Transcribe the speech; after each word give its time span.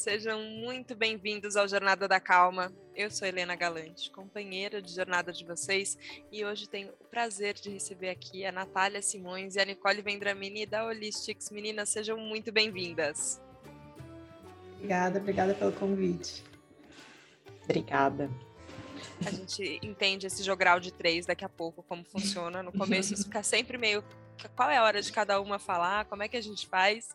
sejam 0.00 0.42
muito 0.42 0.96
bem-vindos 0.96 1.56
ao 1.56 1.68
Jornada 1.68 2.08
da 2.08 2.18
Calma. 2.18 2.72
Eu 2.96 3.10
sou 3.10 3.28
Helena 3.28 3.54
Galante, 3.54 4.10
companheira 4.10 4.80
de 4.80 4.94
jornada 4.94 5.30
de 5.30 5.44
vocês, 5.44 5.98
e 6.32 6.42
hoje 6.42 6.66
tenho 6.66 6.88
o 6.88 7.04
prazer 7.10 7.52
de 7.52 7.68
receber 7.68 8.08
aqui 8.08 8.46
a 8.46 8.50
Natália 8.50 9.02
Simões 9.02 9.56
e 9.56 9.60
a 9.60 9.64
Nicole 9.66 10.00
Vendramini 10.00 10.64
da 10.64 10.86
Holistics. 10.86 11.50
Meninas, 11.50 11.90
sejam 11.90 12.16
muito 12.16 12.50
bem-vindas. 12.50 13.42
Obrigada, 14.76 15.18
obrigada 15.18 15.52
pelo 15.52 15.72
convite. 15.72 16.42
Obrigada. 17.64 18.30
A 19.26 19.30
gente 19.30 19.78
entende 19.82 20.26
esse 20.26 20.42
jogral 20.42 20.80
de 20.80 20.92
três 20.92 21.26
daqui 21.26 21.44
a 21.44 21.48
pouco, 21.48 21.82
como 21.82 22.04
funciona. 22.04 22.62
No 22.62 22.72
começo 22.72 23.14
isso 23.14 23.24
fica 23.24 23.42
sempre 23.42 23.76
meio 23.76 24.02
qual 24.56 24.70
é 24.70 24.78
a 24.78 24.82
hora 24.82 25.02
de 25.02 25.12
cada 25.12 25.40
uma 25.40 25.58
falar, 25.58 26.06
como 26.06 26.22
é 26.22 26.28
que 26.28 26.36
a 26.36 26.40
gente 26.40 26.66
faz. 26.66 27.14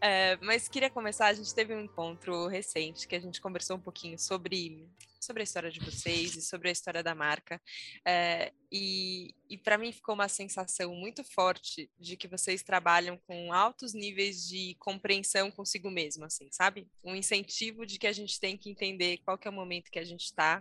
É, 0.00 0.36
mas 0.42 0.68
queria 0.68 0.90
começar, 0.90 1.26
a 1.26 1.32
gente 1.32 1.54
teve 1.54 1.74
um 1.74 1.80
encontro 1.80 2.48
recente 2.48 3.06
que 3.06 3.14
a 3.14 3.20
gente 3.20 3.40
conversou 3.40 3.76
um 3.76 3.80
pouquinho 3.80 4.18
sobre 4.18 4.88
sobre 5.20 5.42
a 5.42 5.44
história 5.44 5.70
de 5.70 5.80
vocês 5.80 6.36
e 6.36 6.42
sobre 6.42 6.68
a 6.68 6.72
história 6.72 7.02
da 7.02 7.14
marca. 7.14 7.58
É, 8.04 8.52
e, 8.76 9.32
e 9.48 9.56
para 9.56 9.78
mim 9.78 9.92
ficou 9.92 10.16
uma 10.16 10.26
sensação 10.26 10.96
muito 10.96 11.22
forte 11.22 11.88
de 11.96 12.16
que 12.16 12.26
vocês 12.26 12.60
trabalham 12.60 13.16
com 13.24 13.52
altos 13.52 13.94
níveis 13.94 14.48
de 14.48 14.74
compreensão 14.80 15.48
consigo 15.48 15.88
mesmo, 15.88 16.24
assim, 16.24 16.48
sabe? 16.50 16.88
Um 17.04 17.14
incentivo 17.14 17.86
de 17.86 18.00
que 18.00 18.08
a 18.08 18.12
gente 18.12 18.40
tem 18.40 18.58
que 18.58 18.68
entender 18.68 19.18
qual 19.18 19.38
que 19.38 19.46
é 19.46 19.50
o 19.50 19.54
momento 19.54 19.92
que 19.92 19.98
a 20.00 20.04
gente 20.04 20.24
está. 20.24 20.60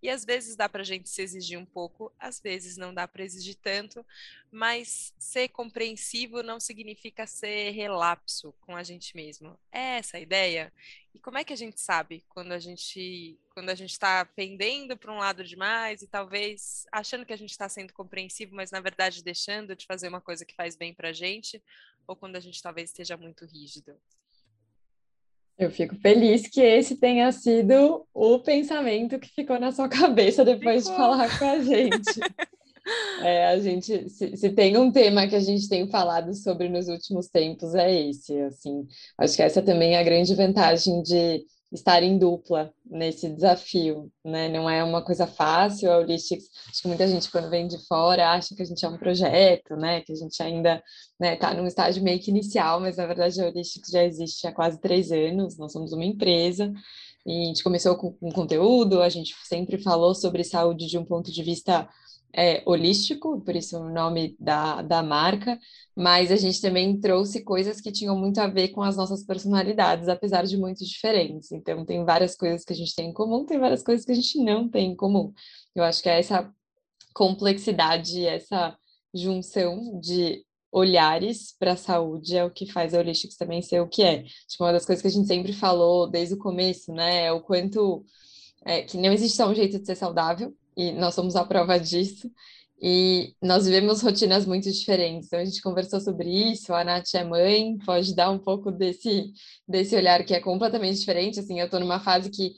E 0.00 0.08
às 0.08 0.24
vezes 0.24 0.54
dá 0.54 0.68
para 0.68 0.82
a 0.82 0.84
gente 0.84 1.08
se 1.08 1.20
exigir 1.20 1.58
um 1.58 1.66
pouco, 1.66 2.12
às 2.16 2.40
vezes 2.40 2.76
não 2.76 2.94
dá 2.94 3.08
para 3.08 3.24
exigir 3.24 3.56
tanto, 3.56 4.06
mas 4.52 5.12
ser 5.18 5.48
compreensivo 5.48 6.40
não 6.44 6.60
significa 6.60 7.26
ser 7.26 7.70
relapso 7.72 8.54
com 8.60 8.76
a 8.76 8.84
gente 8.84 9.16
mesmo. 9.16 9.58
É 9.72 9.98
essa 9.98 10.16
a 10.16 10.20
ideia? 10.20 10.72
E 11.12 11.18
como 11.18 11.36
é 11.36 11.42
que 11.42 11.52
a 11.52 11.56
gente 11.56 11.80
sabe 11.80 12.24
quando 12.28 12.52
a 12.52 12.60
gente 12.60 13.36
quando 13.52 13.70
a 13.70 13.74
gente 13.74 13.90
está 13.90 14.24
pendendo 14.24 14.96
para 14.96 15.12
um 15.12 15.18
lado 15.18 15.42
demais 15.42 16.00
e 16.00 16.06
talvez 16.06 16.86
achando 16.92 17.26
que 17.26 17.32
a 17.32 17.36
gente 17.36 17.47
está 17.50 17.68
sendo 17.68 17.92
compreensivo, 17.92 18.54
mas 18.54 18.70
na 18.70 18.80
verdade 18.80 19.22
deixando 19.22 19.74
de 19.76 19.86
fazer 19.86 20.08
uma 20.08 20.20
coisa 20.20 20.44
que 20.44 20.54
faz 20.54 20.76
bem 20.76 20.94
para 20.94 21.10
a 21.10 21.12
gente, 21.12 21.62
ou 22.06 22.16
quando 22.16 22.36
a 22.36 22.40
gente 22.40 22.62
talvez 22.62 22.90
esteja 22.90 23.16
muito 23.16 23.44
rígido? 23.44 23.94
Eu 25.58 25.70
fico 25.72 25.96
feliz 25.96 26.46
que 26.48 26.60
esse 26.60 26.96
tenha 26.96 27.32
sido 27.32 28.06
o 28.14 28.38
pensamento 28.38 29.18
que 29.18 29.28
ficou 29.28 29.58
na 29.58 29.72
sua 29.72 29.88
cabeça 29.90 30.44
depois 30.44 30.84
ficou. 30.84 30.96
de 30.96 31.02
falar 31.02 31.38
com 31.38 31.44
a 31.44 31.58
gente. 31.60 32.20
É, 33.22 33.48
a 33.48 33.58
gente, 33.58 34.08
se, 34.08 34.36
se, 34.36 34.50
tem 34.50 34.76
um 34.78 34.90
tema 34.90 35.26
que 35.26 35.34
a 35.34 35.40
gente 35.40 35.68
tem 35.68 35.86
falado 35.90 36.32
sobre 36.34 36.68
nos 36.68 36.88
últimos 36.88 37.28
tempos, 37.28 37.74
é 37.74 38.08
esse, 38.08 38.40
assim. 38.40 38.86
Acho 39.18 39.36
que 39.36 39.42
essa 39.42 39.60
também 39.60 39.94
é 39.94 39.98
a 39.98 40.02
grande 40.02 40.34
vantagem 40.34 41.02
de 41.02 41.44
estar 41.72 42.02
em 42.02 42.18
dupla 42.18 42.72
nesse 42.84 43.28
desafio, 43.28 44.10
né? 44.24 44.48
Não 44.48 44.68
é 44.68 44.82
uma 44.82 45.02
coisa 45.04 45.26
fácil, 45.26 45.90
a 45.92 45.98
Holistics, 45.98 46.46
acho 46.68 46.82
que 46.82 46.88
muita 46.88 47.06
gente 47.06 47.30
quando 47.30 47.50
vem 47.50 47.66
de 47.68 47.78
fora 47.86 48.30
acha 48.30 48.54
que 48.54 48.62
a 48.62 48.64
gente 48.64 48.84
é 48.84 48.88
um 48.88 48.96
projeto, 48.96 49.76
né? 49.76 50.00
Que 50.00 50.12
a 50.12 50.16
gente 50.16 50.42
ainda 50.42 50.82
está 51.20 51.52
né, 51.52 51.60
num 51.60 51.66
estágio 51.66 52.02
meio 52.02 52.20
que 52.20 52.30
inicial, 52.30 52.80
mas 52.80 52.96
na 52.96 53.06
verdade 53.06 53.40
a 53.40 53.48
Holistics 53.48 53.90
já 53.90 54.02
existe 54.02 54.46
há 54.46 54.52
quase 54.52 54.80
três 54.80 55.12
anos, 55.12 55.58
nós 55.58 55.72
somos 55.72 55.92
uma 55.92 56.04
empresa, 56.04 56.72
e 57.26 57.42
a 57.42 57.44
gente 57.46 57.62
começou 57.62 57.96
com, 57.96 58.12
com 58.12 58.30
conteúdo, 58.32 59.02
a 59.02 59.08
gente 59.08 59.34
sempre 59.44 59.76
falou 59.78 60.14
sobre 60.14 60.42
saúde 60.44 60.86
de 60.86 60.96
um 60.96 61.04
ponto 61.04 61.30
de 61.30 61.42
vista 61.42 61.86
é, 62.38 62.62
holístico, 62.64 63.40
por 63.40 63.56
isso 63.56 63.76
o 63.76 63.90
nome 63.90 64.36
da, 64.38 64.80
da 64.80 65.02
marca, 65.02 65.58
mas 65.96 66.30
a 66.30 66.36
gente 66.36 66.60
também 66.60 66.96
trouxe 67.00 67.42
coisas 67.42 67.80
que 67.80 67.90
tinham 67.90 68.16
muito 68.16 68.38
a 68.38 68.46
ver 68.46 68.68
com 68.68 68.80
as 68.80 68.96
nossas 68.96 69.24
personalidades, 69.24 70.06
apesar 70.06 70.44
de 70.44 70.56
muito 70.56 70.84
diferentes. 70.84 71.50
Então, 71.50 71.84
tem 71.84 72.04
várias 72.04 72.36
coisas 72.36 72.64
que 72.64 72.72
a 72.72 72.76
gente 72.76 72.94
tem 72.94 73.10
em 73.10 73.12
comum, 73.12 73.44
tem 73.44 73.58
várias 73.58 73.82
coisas 73.82 74.06
que 74.06 74.12
a 74.12 74.14
gente 74.14 74.38
não 74.38 74.68
tem 74.68 74.92
em 74.92 74.94
comum. 74.94 75.32
Eu 75.74 75.82
acho 75.82 76.00
que 76.00 76.08
é 76.08 76.20
essa 76.20 76.48
complexidade, 77.12 78.24
essa 78.24 78.78
junção 79.12 79.98
de 79.98 80.44
olhares 80.70 81.56
para 81.58 81.72
a 81.72 81.76
saúde 81.76 82.36
é 82.36 82.44
o 82.44 82.52
que 82.52 82.70
faz 82.70 82.94
a 82.94 83.00
Holistics 83.00 83.36
também 83.36 83.62
ser 83.62 83.80
o 83.80 83.88
que 83.88 84.04
é. 84.04 84.22
Tipo, 84.46 84.62
uma 84.62 84.72
das 84.72 84.86
coisas 84.86 85.02
que 85.02 85.08
a 85.08 85.10
gente 85.10 85.26
sempre 85.26 85.52
falou 85.52 86.08
desde 86.08 86.34
o 86.34 86.38
começo, 86.38 86.92
né, 86.92 87.24
é 87.24 87.32
o 87.32 87.40
quanto 87.40 88.04
é, 88.64 88.82
que 88.82 88.96
não 88.96 89.12
existe 89.12 89.36
só 89.36 89.48
um 89.48 89.54
jeito 89.56 89.76
de 89.80 89.86
ser 89.86 89.96
saudável, 89.96 90.54
e 90.78 90.92
nós 90.92 91.14
somos 91.14 91.34
a 91.36 91.44
prova 91.44 91.78
disso. 91.78 92.30
E 92.80 93.34
nós 93.42 93.66
vivemos 93.66 94.00
rotinas 94.00 94.46
muito 94.46 94.70
diferentes. 94.70 95.26
Então, 95.26 95.40
a 95.40 95.44
gente 95.44 95.60
conversou 95.60 96.00
sobre 96.00 96.28
isso. 96.30 96.72
A 96.72 96.84
Nath 96.84 97.12
é 97.14 97.24
mãe, 97.24 97.76
pode 97.84 98.14
dar 98.14 98.30
um 98.30 98.38
pouco 98.38 98.70
desse, 98.70 99.32
desse 99.66 99.96
olhar 99.96 100.24
que 100.24 100.32
é 100.32 100.40
completamente 100.40 101.00
diferente. 101.00 101.40
Assim, 101.40 101.58
eu 101.58 101.64
estou 101.64 101.80
numa 101.80 101.98
fase 101.98 102.30
que 102.30 102.52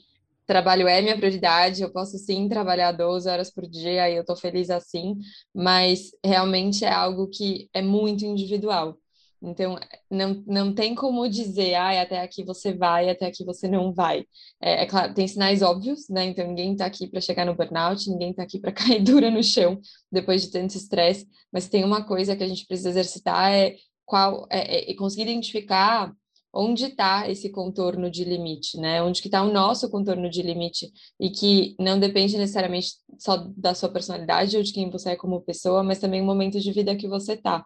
trabalho 0.45 0.87
é 0.87 1.01
minha 1.01 1.17
prioridade, 1.17 1.81
eu 1.81 1.91
posso 1.91 2.17
sim 2.19 2.47
trabalhar 2.47 2.91
12 2.91 3.27
horas 3.29 3.49
por 3.51 3.65
dia 3.67 4.09
e 4.09 4.15
eu 4.15 4.21
estou 4.21 4.35
feliz 4.35 4.69
assim, 4.69 5.15
mas 5.55 6.11
realmente 6.23 6.83
é 6.85 6.91
algo 6.91 7.27
que 7.27 7.69
é 7.73 7.81
muito 7.81 8.25
individual. 8.25 8.97
Então, 9.41 9.79
não, 10.09 10.43
não 10.45 10.73
tem 10.73 10.93
como 10.93 11.27
dizer, 11.27 11.73
ah, 11.73 12.01
até 12.01 12.21
aqui 12.21 12.43
você 12.43 12.73
vai, 12.73 13.09
até 13.09 13.25
aqui 13.25 13.43
você 13.43 13.67
não 13.67 13.91
vai. 13.91 14.25
É, 14.61 14.83
é 14.83 14.85
claro, 14.85 15.13
tem 15.13 15.27
sinais 15.27 15.61
óbvios, 15.63 16.07
né? 16.09 16.25
Então, 16.25 16.47
ninguém 16.47 16.73
está 16.73 16.85
aqui 16.85 17.07
para 17.07 17.19
chegar 17.19 17.45
no 17.45 17.55
burnout, 17.55 18.07
ninguém 18.09 18.31
está 18.31 18.43
aqui 18.43 18.59
para 18.59 18.71
cair 18.71 19.03
dura 19.03 19.31
no 19.31 19.43
chão 19.43 19.79
depois 20.11 20.43
de 20.43 20.51
tanto 20.51 20.75
estresse, 20.77 21.27
mas 21.51 21.67
tem 21.67 21.83
uma 21.83 22.03
coisa 22.05 22.35
que 22.35 22.43
a 22.43 22.47
gente 22.47 22.67
precisa 22.67 22.89
exercitar, 22.89 23.51
é, 23.51 23.75
qual, 24.05 24.45
é, 24.51 24.91
é 24.91 24.95
conseguir 24.95 25.23
identificar 25.23 26.13
onde 26.53 26.85
está 26.85 27.29
esse 27.29 27.49
contorno 27.49 28.11
de 28.11 28.23
limite, 28.23 28.77
né? 28.77 29.01
Onde 29.01 29.21
que 29.21 29.27
está 29.27 29.41
o 29.41 29.51
nosso 29.51 29.89
contorno 29.89 30.29
de 30.29 30.41
limite 30.41 30.91
e 31.19 31.29
que 31.29 31.75
não 31.79 31.99
depende 31.99 32.37
necessariamente 32.37 32.89
só 33.17 33.37
da 33.55 33.73
sua 33.73 33.89
personalidade 33.89 34.57
ou 34.57 34.63
de 34.63 34.73
quem 34.73 34.89
você 34.89 35.11
é 35.11 35.15
como 35.15 35.41
pessoa, 35.41 35.81
mas 35.83 35.99
também 35.99 36.21
o 36.21 36.25
momento 36.25 36.59
de 36.59 36.71
vida 36.71 36.95
que 36.95 37.07
você 37.07 37.33
está. 37.33 37.65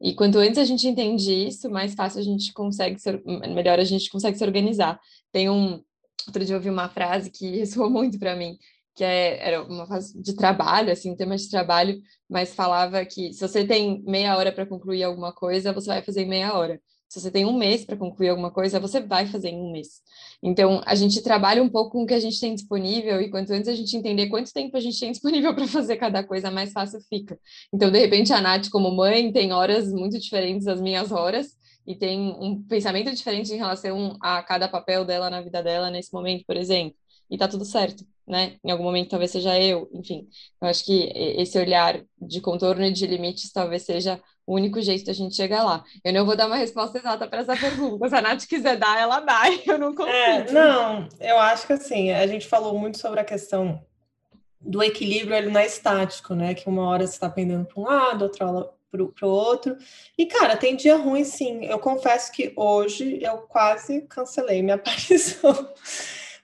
E 0.00 0.14
quanto 0.14 0.38
antes 0.38 0.58
a 0.58 0.64
gente 0.64 0.86
entende 0.88 1.30
isso, 1.48 1.68
mais 1.68 1.94
fácil 1.94 2.20
a 2.20 2.24
gente 2.24 2.52
consegue 2.52 2.98
ser, 2.98 3.22
melhor 3.24 3.78
a 3.78 3.84
gente 3.84 4.08
consegue 4.10 4.38
se 4.38 4.44
organizar. 4.44 4.98
Tem 5.30 5.50
um 5.50 5.82
outro 6.26 6.44
dia 6.44 6.54
eu 6.54 6.58
ouvi 6.58 6.70
uma 6.70 6.88
frase 6.88 7.30
que 7.30 7.50
ressoou 7.58 7.90
muito 7.90 8.18
para 8.18 8.34
mim, 8.34 8.56
que 8.94 9.04
é, 9.04 9.46
era 9.46 9.62
uma 9.62 9.86
fase 9.86 10.20
de 10.20 10.34
trabalho, 10.34 10.90
assim, 10.92 11.16
tema 11.16 11.36
de 11.36 11.48
trabalho, 11.50 12.00
mas 12.28 12.54
falava 12.54 13.04
que 13.04 13.32
se 13.32 13.40
você 13.40 13.66
tem 13.66 14.02
meia 14.04 14.36
hora 14.36 14.52
para 14.52 14.66
concluir 14.66 15.02
alguma 15.02 15.32
coisa, 15.32 15.72
você 15.72 15.88
vai 15.88 16.02
fazer 16.02 16.24
meia 16.24 16.54
hora. 16.54 16.80
Se 17.10 17.20
você 17.20 17.28
tem 17.28 17.44
um 17.44 17.58
mês 17.58 17.84
para 17.84 17.96
concluir 17.96 18.28
alguma 18.28 18.52
coisa, 18.52 18.78
você 18.78 19.00
vai 19.00 19.26
fazer 19.26 19.48
em 19.48 19.60
um 19.60 19.72
mês. 19.72 20.00
Então, 20.40 20.80
a 20.86 20.94
gente 20.94 21.20
trabalha 21.20 21.60
um 21.60 21.68
pouco 21.68 21.90
com 21.90 22.04
o 22.04 22.06
que 22.06 22.14
a 22.14 22.20
gente 22.20 22.38
tem 22.38 22.54
disponível, 22.54 23.20
e 23.20 23.28
quanto 23.28 23.52
antes 23.52 23.66
a 23.68 23.74
gente 23.74 23.96
entender 23.96 24.28
quanto 24.28 24.52
tempo 24.52 24.76
a 24.76 24.80
gente 24.80 25.00
tem 25.00 25.10
disponível 25.10 25.52
para 25.56 25.66
fazer 25.66 25.96
cada 25.96 26.22
coisa, 26.22 26.52
mais 26.52 26.72
fácil 26.72 27.00
fica. 27.08 27.36
Então, 27.74 27.90
de 27.90 27.98
repente, 27.98 28.32
a 28.32 28.40
Nath, 28.40 28.68
como 28.70 28.94
mãe, 28.94 29.32
tem 29.32 29.52
horas 29.52 29.92
muito 29.92 30.20
diferentes 30.20 30.66
das 30.66 30.80
minhas 30.80 31.10
horas, 31.10 31.58
e 31.84 31.96
tem 31.96 32.20
um 32.40 32.62
pensamento 32.62 33.12
diferente 33.12 33.52
em 33.52 33.56
relação 33.56 34.16
a 34.22 34.40
cada 34.44 34.68
papel 34.68 35.04
dela 35.04 35.28
na 35.28 35.40
vida 35.40 35.60
dela 35.64 35.90
nesse 35.90 36.12
momento, 36.12 36.44
por 36.46 36.56
exemplo. 36.56 36.96
E 37.28 37.36
tá 37.36 37.48
tudo 37.48 37.64
certo, 37.64 38.04
né? 38.26 38.56
Em 38.64 38.70
algum 38.70 38.84
momento 38.84 39.10
talvez 39.10 39.32
seja 39.32 39.60
eu, 39.60 39.90
enfim. 39.92 40.28
Eu 40.62 40.68
acho 40.68 40.84
que 40.84 41.10
esse 41.14 41.58
olhar 41.58 42.00
de 42.20 42.40
contorno 42.40 42.84
e 42.84 42.92
de 42.92 43.04
limites 43.06 43.50
talvez 43.52 43.82
seja 43.82 44.22
o 44.50 44.54
único 44.54 44.82
jeito 44.82 45.04
da 45.04 45.12
gente 45.12 45.36
chegar 45.36 45.62
lá. 45.62 45.84
Eu 46.02 46.12
não 46.12 46.26
vou 46.26 46.34
dar 46.34 46.48
uma 46.48 46.56
resposta 46.56 46.98
exata 46.98 47.28
para 47.28 47.42
essa 47.42 47.56
pergunta. 47.56 48.08
Se 48.08 48.16
a 48.16 48.20
Nath 48.20 48.46
quiser 48.46 48.76
dar, 48.76 48.98
ela 48.98 49.20
dá. 49.20 49.42
Eu 49.64 49.78
não 49.78 49.94
consigo. 49.94 50.12
É, 50.12 50.50
não, 50.50 51.08
eu 51.20 51.38
acho 51.38 51.68
que 51.68 51.72
assim, 51.72 52.10
a 52.10 52.26
gente 52.26 52.48
falou 52.48 52.76
muito 52.76 52.98
sobre 52.98 53.20
a 53.20 53.24
questão 53.24 53.80
do 54.60 54.82
equilíbrio, 54.82 55.36
ele 55.36 55.50
não 55.50 55.60
é 55.60 55.66
estático, 55.66 56.34
né? 56.34 56.52
Que 56.52 56.68
uma 56.68 56.88
hora 56.88 57.06
você 57.06 57.12
está 57.12 57.30
pendendo 57.30 57.64
para 57.64 57.80
um 57.80 57.84
lado, 57.84 58.22
outra 58.22 58.50
hora 58.50 58.70
para 58.90 59.26
o 59.28 59.30
outro. 59.30 59.76
E, 60.18 60.26
cara, 60.26 60.56
tem 60.56 60.74
dia 60.74 60.96
ruim, 60.96 61.22
sim. 61.22 61.64
Eu 61.64 61.78
confesso 61.78 62.32
que 62.32 62.52
hoje 62.56 63.20
eu 63.22 63.38
quase 63.38 64.00
cancelei 64.02 64.62
minha 64.62 64.74
aparição. 64.82 65.72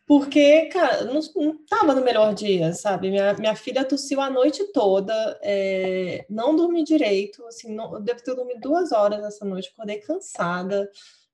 Porque, 0.07 0.67
cara, 0.67 1.05
não, 1.05 1.21
não 1.35 1.59
tava 1.67 1.93
no 1.93 2.01
melhor 2.01 2.33
dia, 2.33 2.73
sabe? 2.73 3.11
Minha, 3.11 3.35
minha 3.35 3.57
filha 3.57 3.85
tossiu 3.85 4.21
a 4.21 4.31
noite 4.31 4.65
toda, 4.73 5.13
é, 5.43 6.25
não 6.31 6.55
dormi 6.55 6.85
direito, 6.85 7.45
assim, 7.47 7.75
não, 7.75 7.95
eu 7.95 8.01
devo 8.01 8.23
ter 8.23 8.35
dormido 8.37 8.61
duas 8.61 8.93
horas 8.93 9.25
essa 9.25 9.45
noite, 9.45 9.71
acordei 9.73 9.99
cansada, 9.99 10.89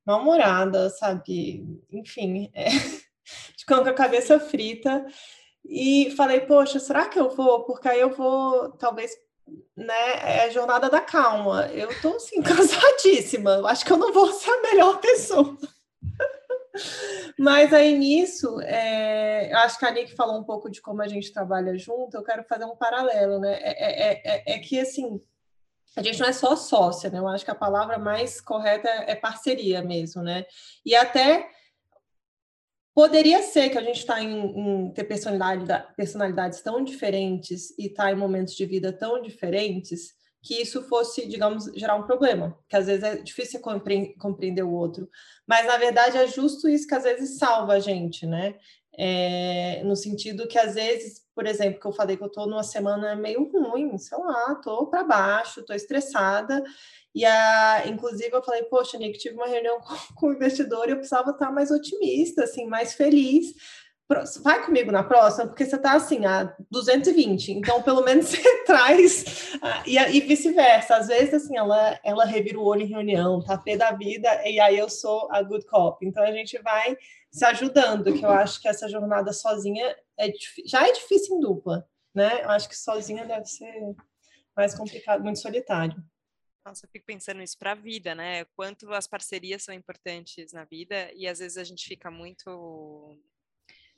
mal-humorada, 0.07 0.89
sabe? 0.89 1.67
Enfim, 1.93 2.51
é, 2.55 2.69
com 3.69 3.75
a 3.75 3.93
cabeça 3.93 4.41
frita. 4.41 5.05
E 5.65 6.13
falei, 6.17 6.41
poxa, 6.41 6.81
será 6.81 7.09
que 7.09 7.19
eu 7.19 7.31
vou? 7.31 7.65
Porque 7.65 7.89
aí 7.89 8.01
eu 8.01 8.11
vou, 8.11 8.71
talvez, 8.73 9.13
né? 9.77 10.13
É 10.23 10.45
a 10.45 10.51
jornada 10.51 10.91
da 10.91 11.01
calma. 11.01 11.67
Eu 11.73 11.89
tô, 12.01 12.17
assim, 12.17 12.41
cansadíssima. 12.43 13.69
Acho 13.69 13.85
que 13.85 13.93
eu 13.93 13.97
não 13.97 14.13
vou 14.13 14.33
ser 14.33 14.51
a 14.51 14.63
melhor 14.63 14.99
pessoa. 15.01 15.57
Mas 17.39 17.73
aí 17.73 17.97
nisso, 17.97 18.61
é, 18.63 19.53
acho 19.55 19.79
que 19.79 19.85
a 19.85 19.91
Nick 19.91 20.15
falou 20.15 20.39
um 20.39 20.45
pouco 20.45 20.71
de 20.71 20.81
como 20.81 21.03
a 21.03 21.09
gente 21.09 21.33
trabalha 21.33 21.77
junto, 21.77 22.17
eu 22.17 22.23
quero 22.23 22.45
fazer 22.45 22.65
um 22.65 22.77
paralelo, 22.77 23.39
né? 23.39 23.59
É, 23.61 23.73
é, 23.73 24.23
é, 24.25 24.55
é 24.55 24.59
que 24.59 24.79
assim, 24.79 25.21
a 25.97 26.03
gente 26.03 26.21
não 26.21 26.29
é 26.29 26.33
só 26.33 26.57
sócia, 26.57 27.11
né? 27.11 27.19
Eu 27.19 27.29
acho 27.29 27.45
que 27.45 27.51
a 27.51 27.55
palavra 27.55 27.99
mais 27.99 28.41
correta 28.41 28.89
é 28.89 29.15
parceria 29.15 29.83
mesmo, 29.83 30.23
né? 30.23 30.47
E 30.85 30.95
até 30.95 31.49
Poderia 32.95 33.43
ser 33.43 33.71
que 33.71 33.79
a 33.79 33.83
gente 33.83 34.01
está 34.01 34.23
em, 34.23 34.29
em, 34.29 34.91
ter 34.91 35.05
personalidade, 35.05 35.65
personalidades 35.97 36.61
tão 36.61 36.85
diferentes 36.85 37.71
e 37.79 37.87
está 37.87 38.13
em 38.13 38.15
momentos 38.15 38.55
de 38.55 38.67
vida 38.67 38.93
tão 38.93 39.23
diferentes 39.23 40.13
que 40.43 40.61
isso 40.61 40.83
fosse, 40.83 41.27
digamos, 41.27 41.67
gerar 41.75 41.95
um 41.95 42.03
problema, 42.03 42.59
que 42.69 42.77
às 42.77 42.87
vezes 42.87 43.05
é 43.05 43.17
difícil 43.17 43.61
compreender 43.61 44.63
o 44.63 44.73
outro, 44.73 45.09
mas 45.47 45.67
na 45.67 45.77
verdade 45.77 46.19
é 46.19 46.27
justo 46.27 46.69
isso 46.69 46.87
que 46.87 46.95
às 46.95 47.05
vezes 47.05 47.39
salva 47.39 47.75
a 47.75 47.81
gente, 47.81 48.27
né? 48.27 48.57
É, 48.99 49.83
no 49.85 49.97
sentido 49.97 50.47
que 50.47 50.59
às 50.59 50.75
vezes, 50.75 51.23
por 51.35 51.47
exemplo, 51.47 51.81
que 51.81 51.87
eu 51.87 51.93
falei 51.93 52.17
que 52.17 52.23
eu 52.23 52.27
estou 52.27 52.47
numa 52.47 52.63
semana 52.63 53.17
meio 53.17 53.51
ruim, 53.51 53.97
sei 53.97 54.19
lá, 54.19 54.53
estou 54.53 54.87
para 54.89 55.05
baixo, 55.05 55.61
estou 55.61 55.75
estressada, 55.75 56.63
e 57.15 57.25
a, 57.25 57.85
inclusive 57.87 58.35
eu 58.35 58.43
falei, 58.43 58.65
poxa, 58.65 58.99
Nick, 58.99 59.19
tive 59.19 59.37
uma 59.37 59.47
reunião 59.47 59.81
com, 59.81 60.15
com 60.15 60.27
o 60.29 60.33
investidor 60.35 60.89
e 60.89 60.93
eu 60.93 60.97
precisava 60.97 61.31
estar 61.31 61.51
mais 61.51 61.71
otimista, 61.71 62.45
assim, 62.45 62.67
mais 62.67 62.95
feliz. 62.95 63.55
Vai 64.43 64.65
comigo 64.65 64.93
na 64.93 65.03
próxima, 65.03 65.47
porque 65.47 65.65
você 65.65 65.77
está 65.77 65.95
assim, 65.95 66.27
a 66.27 66.55
220, 66.71 67.53
então 67.53 67.83
pelo 67.83 68.03
menos 68.03 68.27
você 68.31 68.65
traz, 68.65 69.55
e, 69.87 69.97
e 69.97 70.21
vice-versa. 70.21 70.97
Às 70.97 71.09
vezes, 71.09 71.35
assim, 71.35 71.57
ela, 71.57 71.99
ela 72.05 72.25
revira 72.25 72.59
o 72.59 72.65
olho 72.65 72.83
em 72.83 72.89
reunião, 72.89 73.43
tá 73.43 73.57
pé 73.57 73.77
da 73.77 73.93
vida, 73.93 74.29
e 74.47 74.61
aí 74.61 74.79
eu 74.79 74.89
sou 74.89 75.33
a 75.33 75.43
good 75.43 75.65
cop. 75.67 76.05
Então 76.05 76.23
a 76.23 76.33
gente 76.33 76.59
vai 76.59 76.97
se 77.31 77.45
ajudando, 77.47 78.13
que 78.13 78.25
eu 78.25 78.31
acho 78.31 78.61
que 78.61 78.69
essa 78.69 78.89
jornada 78.89 79.33
sozinha 79.33 79.97
é, 80.19 80.31
já 80.67 80.87
é 80.87 80.93
difícil 80.93 81.37
em 81.37 81.41
dupla, 81.41 81.89
né? 82.15 82.43
Eu 82.43 82.51
acho 82.51 82.69
que 82.69 82.77
sozinha 82.77 83.25
deve 83.25 83.47
ser 83.47 83.97
mais 84.55 84.75
complicado, 84.75 85.23
muito 85.23 85.41
solitário. 85.41 85.97
Nossa, 86.65 86.87
eu 86.87 86.91
fico 86.91 87.07
pensando 87.07 87.43
isso 87.43 87.59
para 87.59 87.73
a 87.73 87.75
vida, 87.75 88.15
né? 88.15 88.45
Quanto 88.57 88.93
as 88.93 89.07
parcerias 89.07 89.65
são 89.65 89.75
importantes 89.75 90.53
na 90.53 90.65
vida 90.65 91.11
e 91.15 91.27
às 91.27 91.39
vezes 91.41 91.57
a 91.57 91.65
gente 91.65 91.85
fica 91.89 92.11
muito 92.11 93.19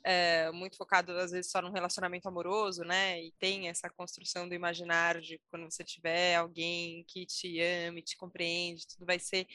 é, 0.04 0.52
muito 0.52 0.76
focado 0.76 1.12
às 1.12 1.30
vezes 1.30 1.50
só 1.50 1.62
num 1.62 1.72
relacionamento 1.72 2.28
amoroso, 2.28 2.84
né? 2.84 3.22
E 3.22 3.32
tem 3.38 3.68
essa 3.68 3.88
construção 3.88 4.46
do 4.48 4.54
imaginário 4.54 5.22
de 5.22 5.40
quando 5.50 5.64
você 5.64 5.82
tiver 5.82 6.36
alguém 6.36 7.04
que 7.08 7.24
te 7.24 7.60
ame, 7.60 8.02
te 8.02 8.16
compreende, 8.16 8.86
tudo 8.86 9.06
vai 9.06 9.18
ser. 9.18 9.46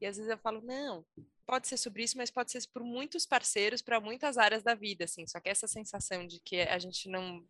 E 0.00 0.06
às 0.06 0.16
vezes 0.16 0.30
eu 0.30 0.38
falo, 0.38 0.60
não, 0.62 1.04
pode 1.46 1.68
ser 1.68 1.76
sobre 1.76 2.02
isso, 2.02 2.16
mas 2.16 2.30
pode 2.30 2.50
ser 2.50 2.66
por 2.72 2.82
muitos 2.82 3.26
parceiros 3.26 3.82
para 3.82 4.00
muitas 4.00 4.36
áreas 4.38 4.62
da 4.62 4.74
vida, 4.74 5.04
assim. 5.04 5.26
Só 5.26 5.40
que 5.40 5.48
essa 5.48 5.66
sensação 5.66 6.26
de 6.26 6.40
que 6.40 6.60
a 6.60 6.78
gente 6.78 7.08
não 7.08 7.44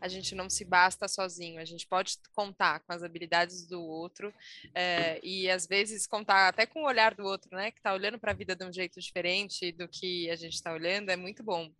a 0.00 0.08
gente 0.08 0.34
não 0.34 0.48
se 0.48 0.64
basta 0.64 1.06
sozinho, 1.06 1.60
a 1.60 1.64
gente 1.64 1.86
pode 1.86 2.16
contar 2.34 2.80
com 2.80 2.92
as 2.92 3.02
habilidades 3.02 3.66
do 3.66 3.82
outro 3.82 4.32
é, 4.74 5.20
e 5.22 5.50
às 5.50 5.66
vezes 5.66 6.06
contar 6.06 6.48
até 6.48 6.64
com 6.64 6.82
o 6.82 6.86
olhar 6.86 7.14
do 7.14 7.24
outro, 7.24 7.54
né? 7.54 7.70
Que 7.70 7.78
está 7.78 7.92
olhando 7.92 8.18
para 8.18 8.32
a 8.32 8.34
vida 8.34 8.56
de 8.56 8.64
um 8.64 8.72
jeito 8.72 8.98
diferente 9.00 9.72
do 9.72 9.86
que 9.88 10.30
a 10.30 10.36
gente 10.36 10.54
está 10.54 10.72
olhando, 10.72 11.10
é 11.10 11.16
muito 11.16 11.42
bom. 11.42 11.70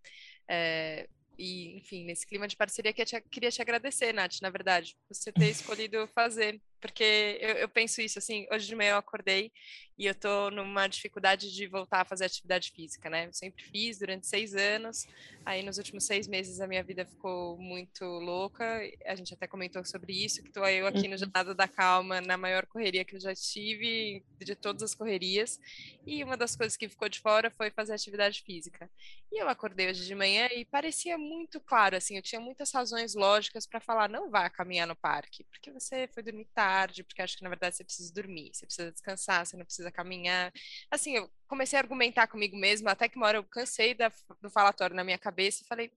É, 0.49 1.09
e, 1.39 1.79
enfim, 1.79 2.05
nesse 2.05 2.27
clima 2.27 2.47
de 2.47 2.57
parceria 2.57 2.93
que 2.93 3.01
eu 3.01 3.07
te, 3.07 3.19
queria 3.23 3.51
te 3.51 3.63
agradecer, 3.63 4.13
Nath, 4.13 4.43
na 4.43 4.51
verdade, 4.51 4.95
por 5.09 5.15
você 5.15 5.33
ter 5.33 5.49
escolhido 5.89 6.07
fazer 6.09 6.61
porque 6.81 7.39
eu, 7.41 7.51
eu, 7.57 7.69
penso 7.69 8.01
isso 8.01 8.19
assim, 8.19 8.47
hoje 8.51 8.67
de 8.67 8.75
manhã 8.75 8.93
eu 8.93 8.97
acordei 8.97 9.53
e 10.01 10.07
eu 10.07 10.15
tô 10.15 10.51
numa 10.51 10.87
dificuldade 10.87 11.55
de 11.55 11.67
voltar 11.67 12.01
a 12.01 12.05
fazer 12.07 12.25
atividade 12.25 12.71
física, 12.71 13.11
né? 13.11 13.27
Eu 13.27 13.35
sempre 13.35 13.63
fiz 13.63 13.99
durante 13.99 14.27
seis 14.27 14.55
anos, 14.55 15.07
aí 15.45 15.63
nos 15.63 15.77
últimos 15.77 16.07
seis 16.07 16.27
meses 16.27 16.59
a 16.59 16.67
minha 16.67 16.83
vida 16.83 17.05
ficou 17.05 17.59
muito 17.59 18.03
louca, 18.03 18.81
a 19.05 19.15
gente 19.15 19.35
até 19.35 19.47
comentou 19.47 19.85
sobre 19.85 20.15
isso, 20.15 20.43
que 20.43 20.51
tô 20.51 20.65
eu 20.65 20.87
aqui 20.87 21.07
no 21.07 21.13
uhum. 21.13 21.19
Jornada 21.19 21.55
da 21.55 21.69
Calma, 21.69 22.19
na 22.23 22.39
maior 22.39 22.65
correria 22.65 23.05
que 23.05 23.17
eu 23.17 23.21
já 23.21 23.35
tive, 23.35 24.25
de 24.39 24.55
todas 24.57 24.83
as 24.83 24.95
correrias, 24.95 25.61
e 26.07 26.25
uma 26.25 26.35
das 26.35 26.57
coisas 26.57 26.79
que 26.79 26.89
ficou 26.89 27.11
de 27.11 27.21
fora 27.21 27.51
foi 27.51 27.71
fazer 27.71 27.93
atividade 27.93 28.43
física. 28.43 28.91
E 29.31 29.41
eu 29.41 29.51
acordei 29.51 29.91
hoje 29.91 30.07
de 30.07 30.15
manhã 30.15 30.49
e 30.51 30.65
parecia 30.65 31.19
muito 31.19 31.61
claro, 31.61 31.95
assim, 31.95 32.17
eu 32.17 32.23
tinha 32.23 32.41
muitas 32.41 32.73
razões 32.73 33.15
lógicas 33.15 33.67
para 33.67 33.81
falar, 33.81 34.09
não 34.09 34.31
vá 34.31 34.49
caminhar 34.49 34.87
no 34.87 34.97
parque, 34.97 35.45
porque 35.45 35.71
você 35.71 36.09
foi 36.15 36.23
dormir 36.23 36.47
tarde, 36.55 36.70
tarde, 36.71 37.03
porque 37.03 37.21
acho 37.21 37.37
que 37.37 37.43
na 37.43 37.49
verdade 37.49 37.75
você 37.75 37.85
precisa 37.85 38.15
dormir, 38.15 38.51
você 38.55 38.65
precisa 38.65 38.93
descansar, 38.93 39.45
você 39.45 39.57
não 39.57 39.65
precisa 39.65 39.91
caminhar. 39.91 40.53
Assim, 40.89 41.17
eu 41.17 41.29
comecei 41.49 41.77
a 41.77 41.83
argumentar 41.83 42.29
comigo 42.29 42.57
mesma, 42.57 42.93
até 42.93 43.09
que 43.09 43.17
uma 43.17 43.27
hora 43.27 43.39
eu 43.39 43.45
cansei 43.45 43.93
da, 43.93 44.13
do 44.41 44.49
falatório 44.49 44.95
na 44.95 45.03
minha 45.03 45.19
cabeça 45.19 45.63
e 45.63 45.67
falei, 45.67 45.91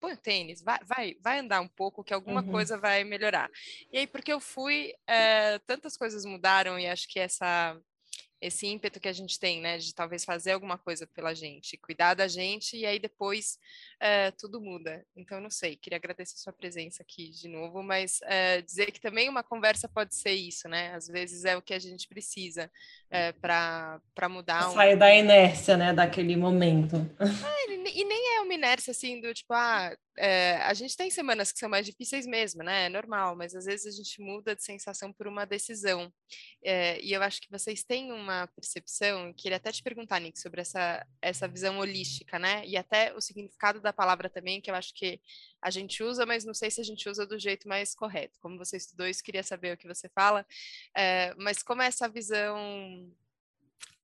põe 0.00 0.14
o 0.14 0.16
tênis, 0.16 0.62
vai, 0.62 0.78
vai, 0.84 1.16
vai 1.20 1.38
andar 1.40 1.60
um 1.60 1.68
pouco, 1.68 2.02
que 2.02 2.14
alguma 2.14 2.40
uhum. 2.42 2.50
coisa 2.50 2.78
vai 2.78 3.04
melhorar. 3.04 3.50
E 3.92 3.98
aí, 3.98 4.06
porque 4.06 4.32
eu 4.32 4.40
fui, 4.40 4.94
é, 5.06 5.58
tantas 5.60 5.96
coisas 5.96 6.24
mudaram 6.24 6.78
e 6.78 6.86
acho 6.86 7.06
que 7.06 7.20
essa 7.20 7.78
esse 8.44 8.66
ímpeto 8.66 9.00
que 9.00 9.08
a 9.08 9.12
gente 9.12 9.40
tem, 9.40 9.60
né, 9.60 9.78
de 9.78 9.94
talvez 9.94 10.22
fazer 10.22 10.52
alguma 10.52 10.76
coisa 10.76 11.06
pela 11.06 11.32
gente, 11.34 11.78
cuidar 11.78 12.12
da 12.12 12.28
gente 12.28 12.76
e 12.76 12.84
aí 12.84 12.98
depois 12.98 13.58
é, 13.98 14.30
tudo 14.32 14.60
muda. 14.60 15.02
Então, 15.16 15.40
não 15.40 15.48
sei, 15.48 15.76
queria 15.76 15.96
agradecer 15.96 16.34
a 16.34 16.42
sua 16.42 16.52
presença 16.52 17.02
aqui 17.02 17.30
de 17.30 17.48
novo, 17.48 17.82
mas 17.82 18.20
é, 18.24 18.60
dizer 18.60 18.92
que 18.92 19.00
também 19.00 19.30
uma 19.30 19.42
conversa 19.42 19.88
pode 19.88 20.14
ser 20.14 20.32
isso, 20.32 20.68
né? 20.68 20.94
Às 20.94 21.08
vezes 21.08 21.46
é 21.46 21.56
o 21.56 21.62
que 21.62 21.72
a 21.72 21.78
gente 21.78 22.06
precisa 22.06 22.70
é, 23.10 23.32
para 23.32 24.00
mudar. 24.28 24.68
Um... 24.68 24.74
Sair 24.74 24.96
da 24.96 25.14
inércia, 25.14 25.76
né, 25.78 25.94
daquele 25.94 26.36
momento. 26.36 26.96
É, 27.18 27.72
e 27.72 28.04
nem 28.04 28.23
uma 28.44 28.54
inércia 28.54 28.90
assim 28.92 29.20
do 29.20 29.32
tipo, 29.34 29.52
ah, 29.52 29.96
é, 30.16 30.56
a 30.58 30.72
gente 30.74 30.96
tem 30.96 31.10
semanas 31.10 31.50
que 31.50 31.58
são 31.58 31.68
mais 31.68 31.84
difíceis 31.84 32.26
mesmo, 32.26 32.62
né? 32.62 32.86
É 32.86 32.88
normal, 32.88 33.34
mas 33.36 33.54
às 33.54 33.64
vezes 33.64 33.86
a 33.86 33.96
gente 33.96 34.20
muda 34.20 34.54
de 34.54 34.62
sensação 34.62 35.12
por 35.12 35.26
uma 35.26 35.44
decisão. 35.44 36.12
É, 36.62 37.00
e 37.02 37.12
eu 37.12 37.22
acho 37.22 37.40
que 37.40 37.50
vocês 37.50 37.82
têm 37.82 38.12
uma 38.12 38.46
percepção, 38.48 39.32
queria 39.34 39.56
até 39.56 39.72
te 39.72 39.82
perguntar, 39.82 40.20
Nick, 40.20 40.38
sobre 40.38 40.60
essa, 40.60 41.04
essa 41.20 41.48
visão 41.48 41.78
holística, 41.78 42.38
né? 42.38 42.64
E 42.66 42.76
até 42.76 43.12
o 43.14 43.20
significado 43.20 43.80
da 43.80 43.92
palavra 43.92 44.30
também, 44.30 44.60
que 44.60 44.70
eu 44.70 44.74
acho 44.74 44.94
que 44.94 45.20
a 45.60 45.70
gente 45.70 46.02
usa, 46.02 46.24
mas 46.24 46.44
não 46.44 46.54
sei 46.54 46.70
se 46.70 46.80
a 46.80 46.84
gente 46.84 47.08
usa 47.08 47.26
do 47.26 47.38
jeito 47.38 47.68
mais 47.68 47.94
correto. 47.94 48.38
Como 48.40 48.58
você 48.58 48.76
estudou 48.76 49.06
isso, 49.06 49.22
queria 49.22 49.42
saber 49.42 49.74
o 49.74 49.76
que 49.76 49.88
você 49.88 50.08
fala. 50.08 50.46
É, 50.96 51.34
mas 51.36 51.62
como 51.62 51.82
é 51.82 51.86
essa 51.86 52.08
visão 52.08 53.10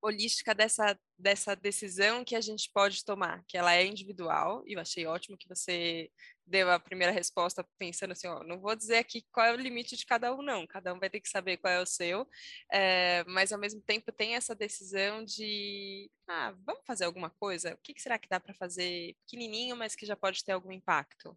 holística 0.02 0.55
dessa, 0.55 0.99
dessa 1.19 1.55
decisão 1.55 2.25
que 2.25 2.34
a 2.34 2.40
gente 2.40 2.70
pode 2.72 3.05
tomar, 3.05 3.44
que 3.46 3.56
ela 3.56 3.75
é 3.75 3.84
individual, 3.84 4.62
e 4.67 4.72
eu 4.72 4.81
achei 4.81 5.06
ótimo 5.06 5.37
que 5.37 5.49
você 5.49 6.11
deu 6.46 6.70
a 6.70 6.81
primeira 6.81 7.12
resposta 7.12 7.64
pensando 7.78 8.12
assim, 8.12 8.26
ó, 8.26 8.43
não 8.43 8.58
vou 8.58 8.75
dizer 8.75 8.96
aqui 8.96 9.25
qual 9.31 9.46
é 9.46 9.52
o 9.52 9.56
limite 9.56 9.96
de 9.96 10.06
cada 10.06 10.34
um, 10.34 10.43
não, 10.43 10.67
cada 10.67 10.93
um 10.94 10.99
vai 10.99 11.11
ter 11.11 11.20
que 11.20 11.28
saber 11.28 11.58
qual 11.58 11.72
é 11.72 11.81
o 11.81 11.87
seu, 11.87 12.26
é, 12.72 13.24
mas 13.24 13.53
ao 13.53 13.58
mesmo 13.58 13.81
tempo 13.82 14.10
tem 14.10 14.34
essa 14.34 14.55
decisão 14.55 15.24
de, 15.24 16.10
ah, 16.27 16.55
vamos 16.65 16.82
fazer 16.86 17.05
alguma 17.05 17.31
coisa? 17.31 17.74
O 17.74 17.79
que, 17.79 17.94
que 17.94 18.03
será 18.03 18.19
que 18.19 18.29
dá 18.29 18.41
para 18.41 18.55
fazer 18.55 19.15
pequenininho, 19.27 19.77
mas 19.77 19.94
que 19.94 20.06
já 20.06 20.17
pode 20.17 20.43
ter 20.44 20.53
algum 20.53 20.72
impacto? 20.72 21.36